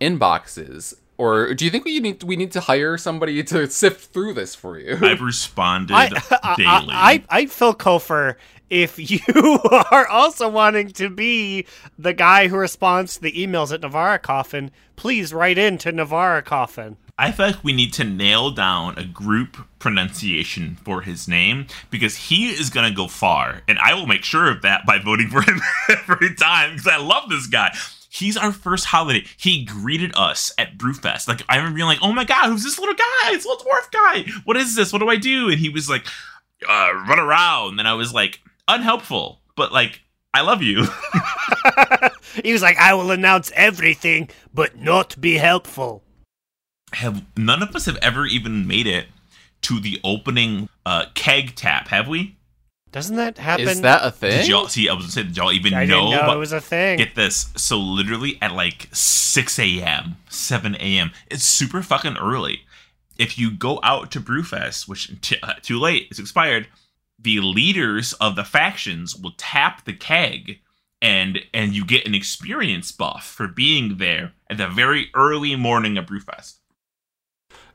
[0.00, 4.34] inboxes, or do you think we need we need to hire somebody to sift through
[4.34, 4.98] this for you?
[5.02, 6.08] I've responded I,
[6.56, 6.68] daily.
[6.68, 8.36] I, I, I Phil Kofer,
[8.72, 9.20] if you
[9.90, 11.66] are also wanting to be
[11.98, 16.42] the guy who responds to the emails at Navarra Coffin, please write in to Navarra
[16.42, 16.96] Coffin.
[17.18, 22.16] I feel like we need to nail down a group pronunciation for his name because
[22.16, 23.60] he is going to go far.
[23.68, 25.60] And I will make sure of that by voting for him
[25.90, 27.76] every time because I love this guy.
[28.08, 29.26] He's our first holiday.
[29.36, 31.28] He greeted us at Brewfest.
[31.28, 33.32] Like, I remember being like, oh my God, who's this little guy?
[33.32, 34.24] It's little dwarf guy.
[34.44, 34.94] What is this?
[34.94, 35.50] What do I do?
[35.50, 36.06] And he was like,
[36.66, 37.78] uh, run around.
[37.78, 40.00] And I was like, unhelpful, but like,
[40.34, 40.86] I love you.
[42.44, 46.02] he was like, I will announce everything, but not be helpful.
[46.94, 49.06] have none of us have ever even made it
[49.62, 52.36] to the opening uh, keg tap, have we?
[52.90, 53.68] Doesn't that happen?
[53.68, 54.30] Is that a thing?
[54.40, 54.88] Did y'all see?
[54.88, 56.00] I was gonna say, did y'all even I know?
[56.00, 56.98] didn't know about- it was a thing.
[56.98, 57.50] Get this.
[57.56, 61.10] So literally at like 6 a.m., 7 a.m.
[61.30, 62.62] It's super fucking early.
[63.18, 66.68] If you go out to Brewfest, which t- uh, too late, it's expired.
[67.22, 70.58] The leaders of the factions will tap the keg,
[71.00, 75.96] and and you get an experience buff for being there at the very early morning
[75.96, 76.58] of Brewfest.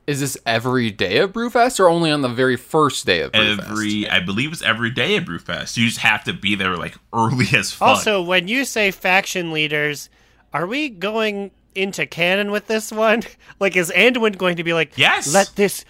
[0.06, 3.70] Is this every day of Brewfest, or only on the very first day of Brewfest?
[3.70, 5.76] Every, I believe it's every day of Brewfest.
[5.76, 7.88] You just have to be there like early as fuck.
[7.88, 10.08] Also, when you say faction leaders,
[10.54, 13.22] are we going into canon with this one?
[13.60, 15.34] Like, is Anduin going to be like, Yes.
[15.34, 15.84] let this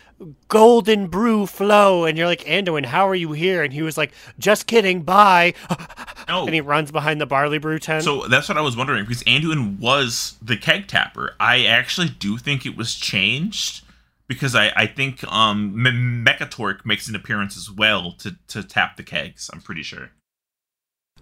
[0.49, 2.07] golden brew flow?
[2.07, 3.63] And you're like, Anduin, how are you here?
[3.63, 5.53] And he was like, just kidding, bye.
[6.29, 6.45] No.
[6.45, 8.05] And he runs behind the barley brew tent.
[8.05, 11.35] So that's what I was wondering because Anduin was the keg tapper.
[11.41, 13.83] I actually do think it was changed
[14.27, 19.03] because I, I think um Mekkatorque makes an appearance as well to, to tap the
[19.03, 19.49] kegs.
[19.55, 20.11] I'm pretty sure.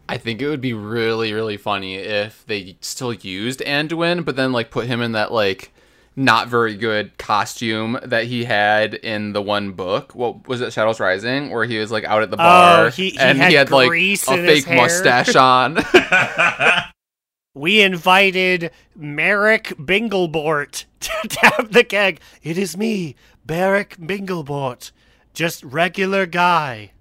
[0.08, 4.52] I think it would be really, really funny if they still used Anduin, but then
[4.52, 5.72] like put him in that like
[6.14, 10.14] not very good costume that he had in the one book.
[10.14, 12.90] What was it, Shadows Rising, where he was like out at the oh, bar Oh,
[12.90, 15.78] he- he and had he had like a fake mustache on.
[17.54, 22.20] we invited Merrick Binglebort to tap the keg.
[22.42, 24.92] It is me, Merrick Binglebort.
[25.34, 26.92] Just regular guy.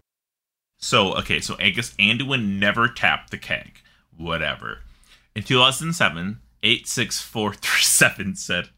[0.78, 3.80] So okay, so guess Anduin never tapped the keg.
[4.16, 4.80] Whatever.
[5.36, 8.70] In 2007, 86437 said,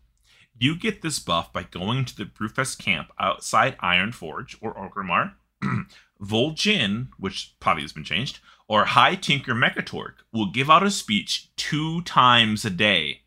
[0.57, 5.33] You get this buff by going to the Brewfest camp outside Ironforge or Orgrimmar.
[6.21, 11.49] Vol'jin, which probably has been changed, or High Tinker Mekkatorque will give out a speech
[11.55, 13.21] two times a day.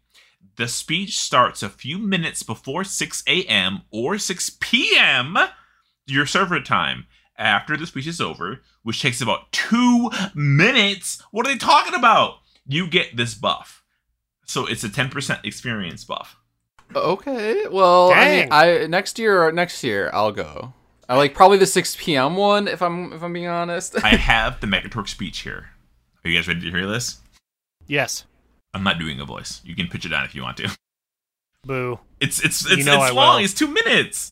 [0.56, 3.82] The speech starts a few minutes before 6 a.m.
[3.90, 5.38] or 6 p.m.
[6.06, 7.06] your server time
[7.40, 11.22] after the speech is over, which takes about two minutes.
[11.30, 12.34] What are they talking about?
[12.66, 13.82] You get this buff.
[14.44, 16.36] So it's a 10% experience buff.
[16.94, 18.52] okay, well, I, mean, Dang.
[18.52, 20.72] I next year, or next year I'll go.
[21.08, 22.36] I like probably the 6 p.m.
[22.36, 23.96] one if I'm if I'm being honest.
[24.04, 25.70] I have the Mekkatorque speech here.
[26.24, 27.18] Are you guys ready to hear this?
[27.86, 28.24] Yes.
[28.74, 29.60] I'm not doing a voice.
[29.64, 30.76] You can pitch it down if you want to.
[31.64, 31.98] Boo.
[32.20, 33.36] It's it's it's, You know it's long.
[33.36, 33.44] will.
[33.44, 34.30] It's two minutes.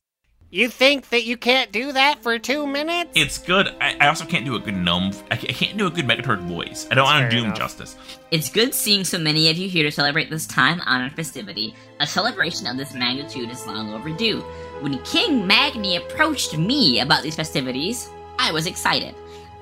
[0.51, 3.11] You think that you can't do that for two minutes?
[3.15, 3.69] It's good.
[3.83, 5.13] I, I also can't do a good gnome.
[5.31, 6.89] I, can't do a good Mekkatorque voice.
[6.91, 7.97] I don't want to do him justice.
[8.31, 11.75] It's good seeing so many of you here to celebrate this time honored festivity.
[12.01, 14.41] A celebration of this magnitude is long overdue.
[14.81, 19.15] When King Magni approached me about these festivities, I was excited.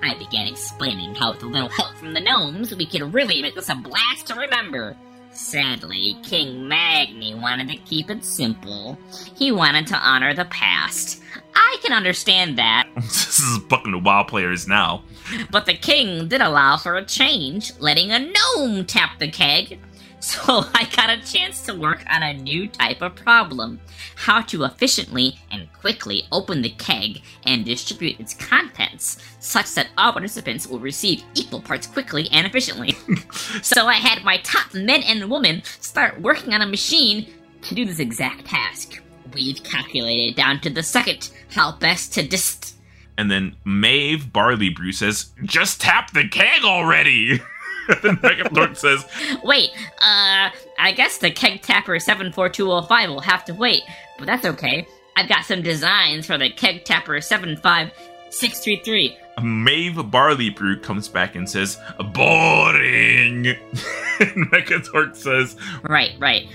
[0.05, 3.57] I began explaining how, with a little help from the gnomes, we could really make
[3.57, 4.97] this a blast to remember.
[5.37, 8.99] Sadly, King Magni wanted to keep it simple.
[9.37, 11.23] He wanted to honor the past.
[11.55, 12.89] I can understand that.
[12.97, 15.05] this is fucking the WoW players now.
[15.51, 19.79] But the king did allow for a change, letting a gnome tap the keg.
[20.27, 23.81] So I got a chance to work on a new type of problem
[24.17, 30.13] how to efficiently and quickly open the keg and distribute its contents such that all
[30.13, 32.93] participants will receive equal parts quickly and efficiently.
[33.63, 37.29] so I had my top men and women start working on a machine
[37.63, 39.01] to do this exact task.
[39.33, 42.77] We've calculated down to the second how best to dist.
[43.19, 47.41] And then Maeve Barley Brew says, "Just tap the keg already."
[48.03, 49.05] then Megan says,
[49.43, 49.71] Wait,
[50.01, 53.83] uh, I guess the Keg Tapper 74205 will have to wait,
[54.19, 54.87] but that's okay.
[55.17, 59.17] I've got some designs for the Keg Tapper 75633.
[59.43, 61.79] Mave Barley Brew comes back and says,
[62.13, 63.47] Boring!
[64.21, 66.49] and says, Right, right.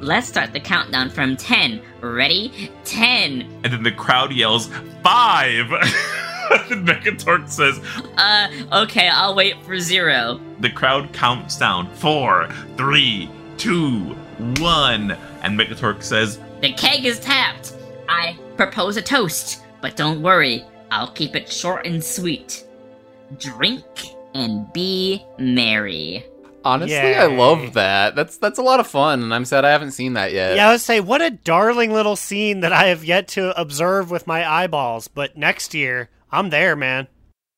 [0.00, 1.80] Let's start the countdown from 10.
[2.00, 2.70] Ready?
[2.84, 3.60] 10.
[3.64, 4.68] And then the crowd yells,
[5.02, 5.72] 5!
[6.70, 7.80] Mekkatorque says,
[8.16, 8.48] Uh,
[8.84, 10.40] okay, I'll wait for zero.
[10.60, 14.00] the crowd counts down, four, three, two,
[14.58, 17.74] one, and Mekkatorque says, The keg is tapped.
[18.08, 22.64] I propose a toast, but don't worry, I'll keep it short and sweet.
[23.38, 23.84] Drink
[24.34, 26.24] and be merry.
[26.64, 28.16] Honestly, I love that.
[28.16, 30.56] That's that's a lot of fun, and I'm sad I haven't seen that yet.
[30.56, 34.10] Yeah, I would say, what a darling little scene that I have yet to observe
[34.10, 35.06] with my eyeballs.
[35.06, 37.08] But next year, I'm there, man.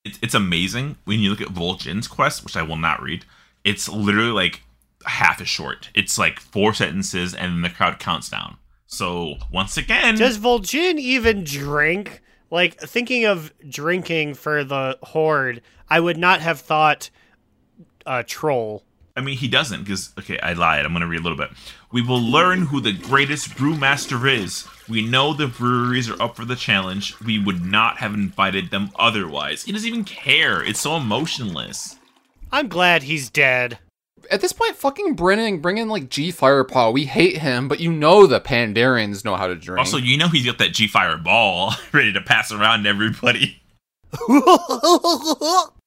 [0.05, 3.25] it's, it's amazing when you look at Vol'jin's quest, which I will not read.
[3.65, 4.63] It's literally like
[5.05, 5.91] half as short.
[5.95, 8.57] It's like four sentences, and then the crowd counts down.
[8.87, 12.23] So once again, Does Vol'jin even drink?
[12.51, 15.61] Like, thinking of drinking for the Horde,
[15.91, 17.11] I would not have thought
[18.07, 18.85] a troll.
[19.19, 20.85] I mean, he doesn't because okay, I lied.
[20.85, 21.51] I'm gonna read a little bit.
[21.91, 24.65] We will learn who the greatest brewmaster is.
[24.89, 27.19] We know the breweries are up for the challenge.
[27.21, 29.65] We would not have invited them otherwise.
[29.65, 30.63] He doesn't even care.
[30.63, 31.97] It's so emotionless.
[32.53, 33.81] I'm glad he's dead.
[34.31, 36.93] At this point, fucking Brennan, bring in like Ji Firepaw.
[36.93, 39.81] We hate him, but you know the Pandarians know how to drink.
[39.81, 43.61] Also, you know he's got that Ji Fire ball ready to pass around to everybody.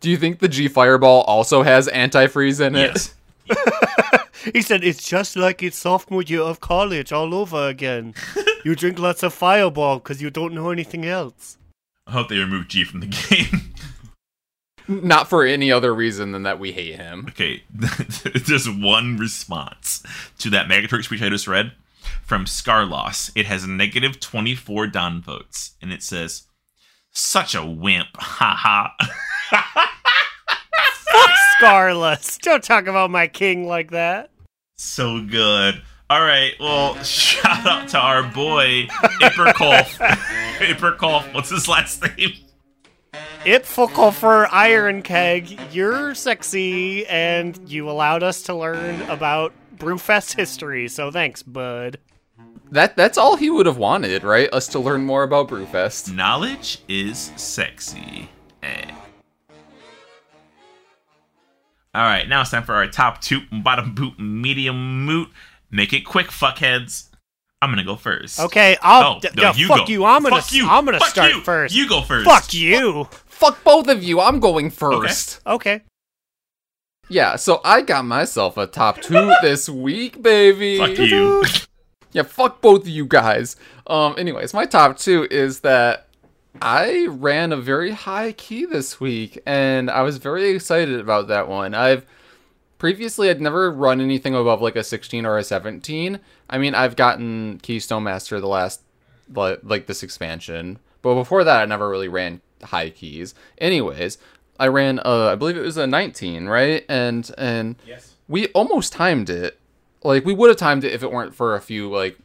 [0.00, 2.94] Do you think the Ji Fireball also has antifreeze in it?
[2.94, 3.14] Yes.
[4.52, 8.14] he said, it's just like it's sophomore year of college all over again.
[8.64, 11.56] you drink lots of fireball because you don't know anything else.
[12.06, 13.74] I hope they remove Ji from the game.
[14.88, 17.26] Not for any other reason than that we hate him.
[17.30, 20.04] Okay, there's one response
[20.38, 21.72] to that Mekkatorque speech I just read
[22.22, 23.32] from Scarloss.
[23.34, 26.44] It has negative 24 down votes, and it says,
[27.10, 28.90] "Such a wimp, haha."
[29.50, 31.30] Fuck
[31.60, 32.38] Scarless.
[32.40, 34.30] Don't talk about my king like that.
[34.76, 35.82] so good.
[36.08, 38.86] All right, well, shout out to our boy
[39.20, 39.96] Ipperkolf.
[40.58, 42.32] Ipperkolf, what's his last name?
[43.44, 51.10] Ipfokoffer Iron Keg, you're sexy, and you allowed us to learn about Brewfest history, so
[51.10, 51.98] thanks, bud.
[52.70, 54.52] That that's all he would have wanted, right?
[54.52, 56.12] Us to learn more about Brewfest.
[56.14, 58.28] Knowledge is sexy.
[58.62, 58.90] Eh.
[61.96, 65.30] All right, now it's time for our top two, bottom boot, medium moot.
[65.70, 67.08] Make it quick, fuckheads.
[67.62, 68.38] I'm gonna go first.
[68.38, 69.14] Okay, I'll.
[69.16, 69.92] Oh, d- no, no, you fuck go.
[69.92, 70.04] you.
[70.04, 70.36] I'm gonna.
[70.36, 70.68] Fuck you.
[70.68, 71.40] I'm gonna Fuck start you.
[71.40, 71.74] first.
[71.74, 72.26] You go first.
[72.26, 73.04] Fuck you.
[73.24, 74.20] Fuck both of you.
[74.20, 75.40] I'm going first.
[75.46, 75.80] Okay.
[77.08, 80.76] Yeah, so I got myself a top two this week, baby.
[80.78, 81.44] Fuck you.
[82.12, 83.56] Yeah, fuck both of you guys.
[83.86, 86.05] Um, anyways, my top two is that
[86.62, 91.48] I ran a very high key this week, and I was very excited about that
[91.48, 91.74] one.
[91.74, 92.06] I've
[92.78, 96.20] previously I'd never run anything above like a 16 or a 17.
[96.48, 98.82] I mean, I've gotten Keystone Master the last
[99.34, 103.34] li- like this expansion, but before that, I never really ran high keys.
[103.58, 104.18] Anyways,
[104.58, 106.84] I ran uh, I believe it was a 19, right?
[106.88, 108.14] And and yes.
[108.28, 109.58] we almost timed it.
[110.02, 112.18] Like we would have timed it if it weren't for a few like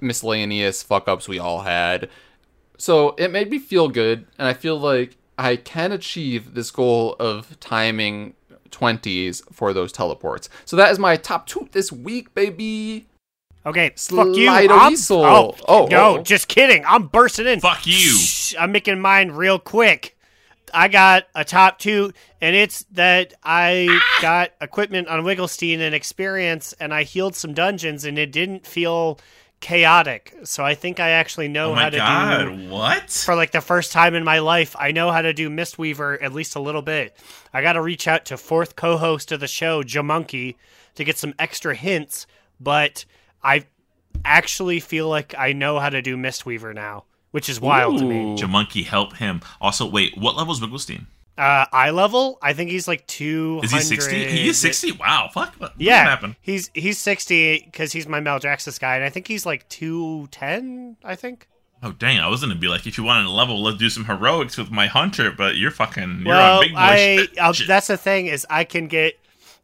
[0.00, 2.08] miscellaneous fuck ups we all had.
[2.76, 7.16] So it made me feel good, and I feel like I can achieve this goal
[7.18, 8.34] of timing
[8.70, 10.48] 20s for those teleports.
[10.64, 13.06] So that is my top two this week, baby.
[13.66, 13.90] Okay.
[13.96, 14.50] Fuck you.
[14.50, 15.24] Slido I'm, Weasel.
[15.24, 16.22] oh, Oh, no, oh.
[16.22, 16.84] just kidding.
[16.86, 17.60] I'm bursting in.
[17.60, 17.92] Fuck you.
[17.94, 20.16] Shh, I'm making mine real quick.
[20.72, 26.74] I got a top two, and it's that I got equipment on Wigglestein and experience,
[26.80, 29.20] and I healed some dungeons, and it didn't feel
[29.64, 30.34] chaotic.
[30.44, 32.68] So I think I actually know Oh how my to god, do.
[32.68, 33.10] what?
[33.10, 36.34] For like the first time in my life, I know how to do Mistweaver at
[36.34, 37.16] least a little bit.
[37.50, 40.56] I got to reach out to fourth co-host of the show, Jamonkey,
[40.96, 42.26] to get some extra hints.
[42.60, 43.06] But
[43.42, 43.64] I
[44.22, 48.32] actually feel like I know how to do Mistweaver now, which is wild to me.
[48.32, 48.36] Ooh.
[48.36, 49.40] Jamonkey, help him.
[49.62, 51.06] Also, wait, what level is Wigglestein?
[51.36, 53.60] Uh, eye level, I think he's like two.
[53.64, 54.26] Is he 60?
[54.28, 54.92] He is 60?
[54.92, 55.54] Wow, fuck.
[55.54, 56.36] What, what Yeah, happened?
[56.40, 60.96] he's he's sixty because he's my Maldraxxus guy, and I think he's like two ten.
[61.02, 61.48] I think.
[61.82, 64.04] Oh, dang, I was gonna be like, if you wanted a level, let's do some
[64.04, 67.38] heroics with my hunter, but you're fucking, you're well, on big boy I shit.
[67.38, 69.18] uh, that's the thing is I can get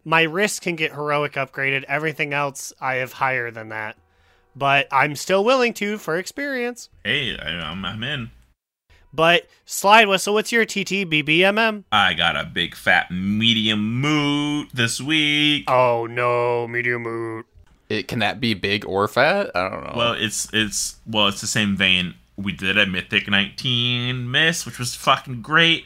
[0.04, 1.84] my wrist can get heroic upgraded.
[1.84, 3.96] Everything else I have higher than that,
[4.56, 6.88] but I'm still willing to for experience.
[7.04, 8.32] Hey, I, I'm, I'm in.
[9.12, 11.84] But slide whistle, what's your TT BBMM?
[11.90, 15.64] I got a big fat medium moot this week.
[15.68, 17.44] Oh no, medium mood.
[17.88, 19.50] It, can that be big or fat?
[19.54, 19.94] I don't know.
[19.96, 22.14] Well, it's it's well, it's the same vein.
[22.36, 25.84] We did a Mythic 19 miss, which was fucking great.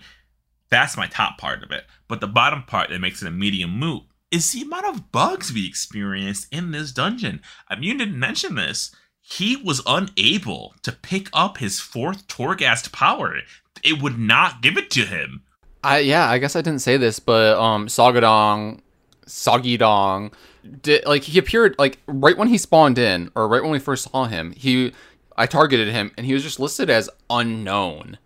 [0.70, 1.84] That's my top part of it.
[2.06, 5.52] But the bottom part that makes it a medium moot is the amount of bugs
[5.52, 7.40] we experienced in this dungeon.
[7.68, 8.94] I mean, you didn't mention this.
[9.26, 13.38] He was unable to pick up his fourth Torghast power.
[13.82, 15.42] It would not give it to him.
[15.82, 18.80] I yeah, I guess I didn't say this, but um Sagadong
[19.26, 20.32] Sagidong
[20.82, 24.10] did like he appeared like right when he spawned in or right when we first
[24.10, 24.92] saw him, he
[25.36, 28.18] I targeted him and he was just listed as unknown.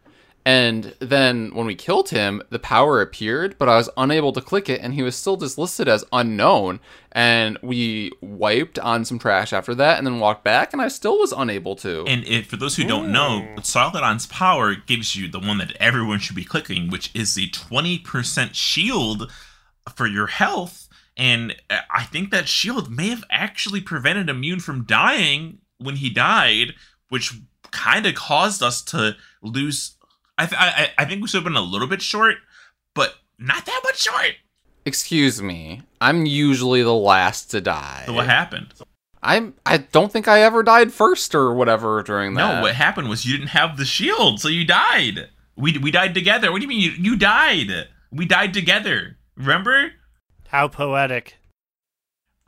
[0.48, 4.70] And then when we killed him, the power appeared, but I was unable to click
[4.70, 6.80] it and he was still just listed as unknown.
[7.12, 11.18] And we wiped on some trash after that and then walked back and I still
[11.18, 12.06] was unable to.
[12.06, 16.18] And if, for those who don't know, Soggodon's power gives you the one that everyone
[16.18, 19.30] should be clicking, which is the 20% shield
[19.94, 20.88] for your health.
[21.14, 26.08] And uh, I think that shield may have actually prevented Immune from dying when he
[26.08, 26.72] died,
[27.10, 27.34] which
[27.70, 29.96] kind of caused us to lose.
[30.38, 32.36] I, th- I, I think we should have been a little bit short,
[32.94, 34.36] but not that much short.
[34.86, 35.82] Excuse me.
[36.00, 38.04] I'm usually the last to die.
[38.06, 38.72] So what happened?
[39.22, 42.56] I'm I don't think I ever died first or whatever during that.
[42.56, 45.28] No, what happened was you didn't have the shield, so you died.
[45.56, 46.52] We we died together.
[46.52, 47.88] What do you mean you, you died?
[48.12, 49.18] We died together.
[49.36, 49.90] Remember?
[50.48, 51.37] How poetic.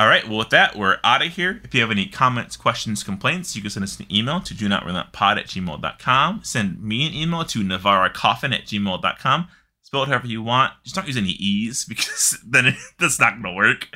[0.01, 0.27] All right.
[0.27, 1.61] Well, with that, we're out of here.
[1.63, 4.67] If you have any comments, questions, complaints, you can send us an email to do
[4.67, 6.41] not relentpod at gmail.com.
[6.43, 9.49] Send me an email to navarracoffin at gmail.com.
[9.83, 10.73] Spell it however you want.
[10.85, 13.89] Just don't use any E's because then it, that's not going to work.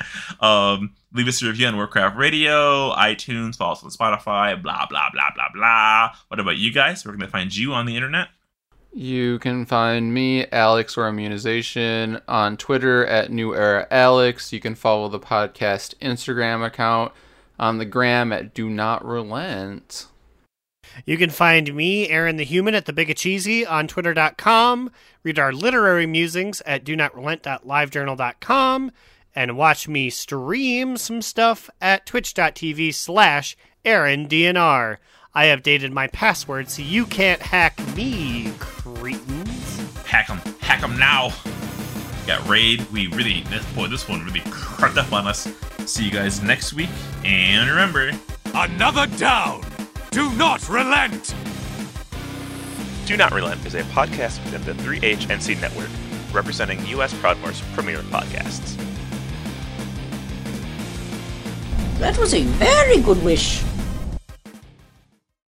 [0.43, 5.09] Um, leave us a review on Warcraft Radio, iTunes, follow us on Spotify, blah, blah,
[5.11, 6.11] blah, blah, blah.
[6.29, 7.07] What about you guys?
[7.07, 8.29] We're going to find you on the internet.
[8.97, 14.53] You can find me, Alex or Immunization, on Twitter at New Era Alex.
[14.53, 17.11] You can follow the podcast Instagram account
[17.59, 20.07] on the gram at Do Not Relent.
[21.05, 24.93] You can find me, Aaron the Human, at the Big Cheesy on Twitter.com.
[25.25, 28.93] Read our literary musings at do not relent.livejournal.com
[29.35, 34.99] and watch me stream some stuff at twitch.tv slash AaronDNR.
[35.35, 38.53] I have dated my password so you can't hack me,
[39.05, 39.97] cretins.
[40.07, 40.39] Hack them.
[40.61, 41.31] Hack them now.
[42.27, 42.87] Got raid.
[42.91, 45.47] We really, this, boy, this one really crept up on us.
[45.85, 46.89] See you guys next week.
[47.25, 48.13] And remember,
[48.55, 49.63] Another down!
[50.11, 51.35] Do not relent!
[53.05, 55.91] Do Not Relent is a podcast within the 3HNC network,
[56.33, 57.13] representing U.S.
[57.15, 58.79] Proudmoore's premier podcasts.
[61.99, 63.63] That was a very good wish.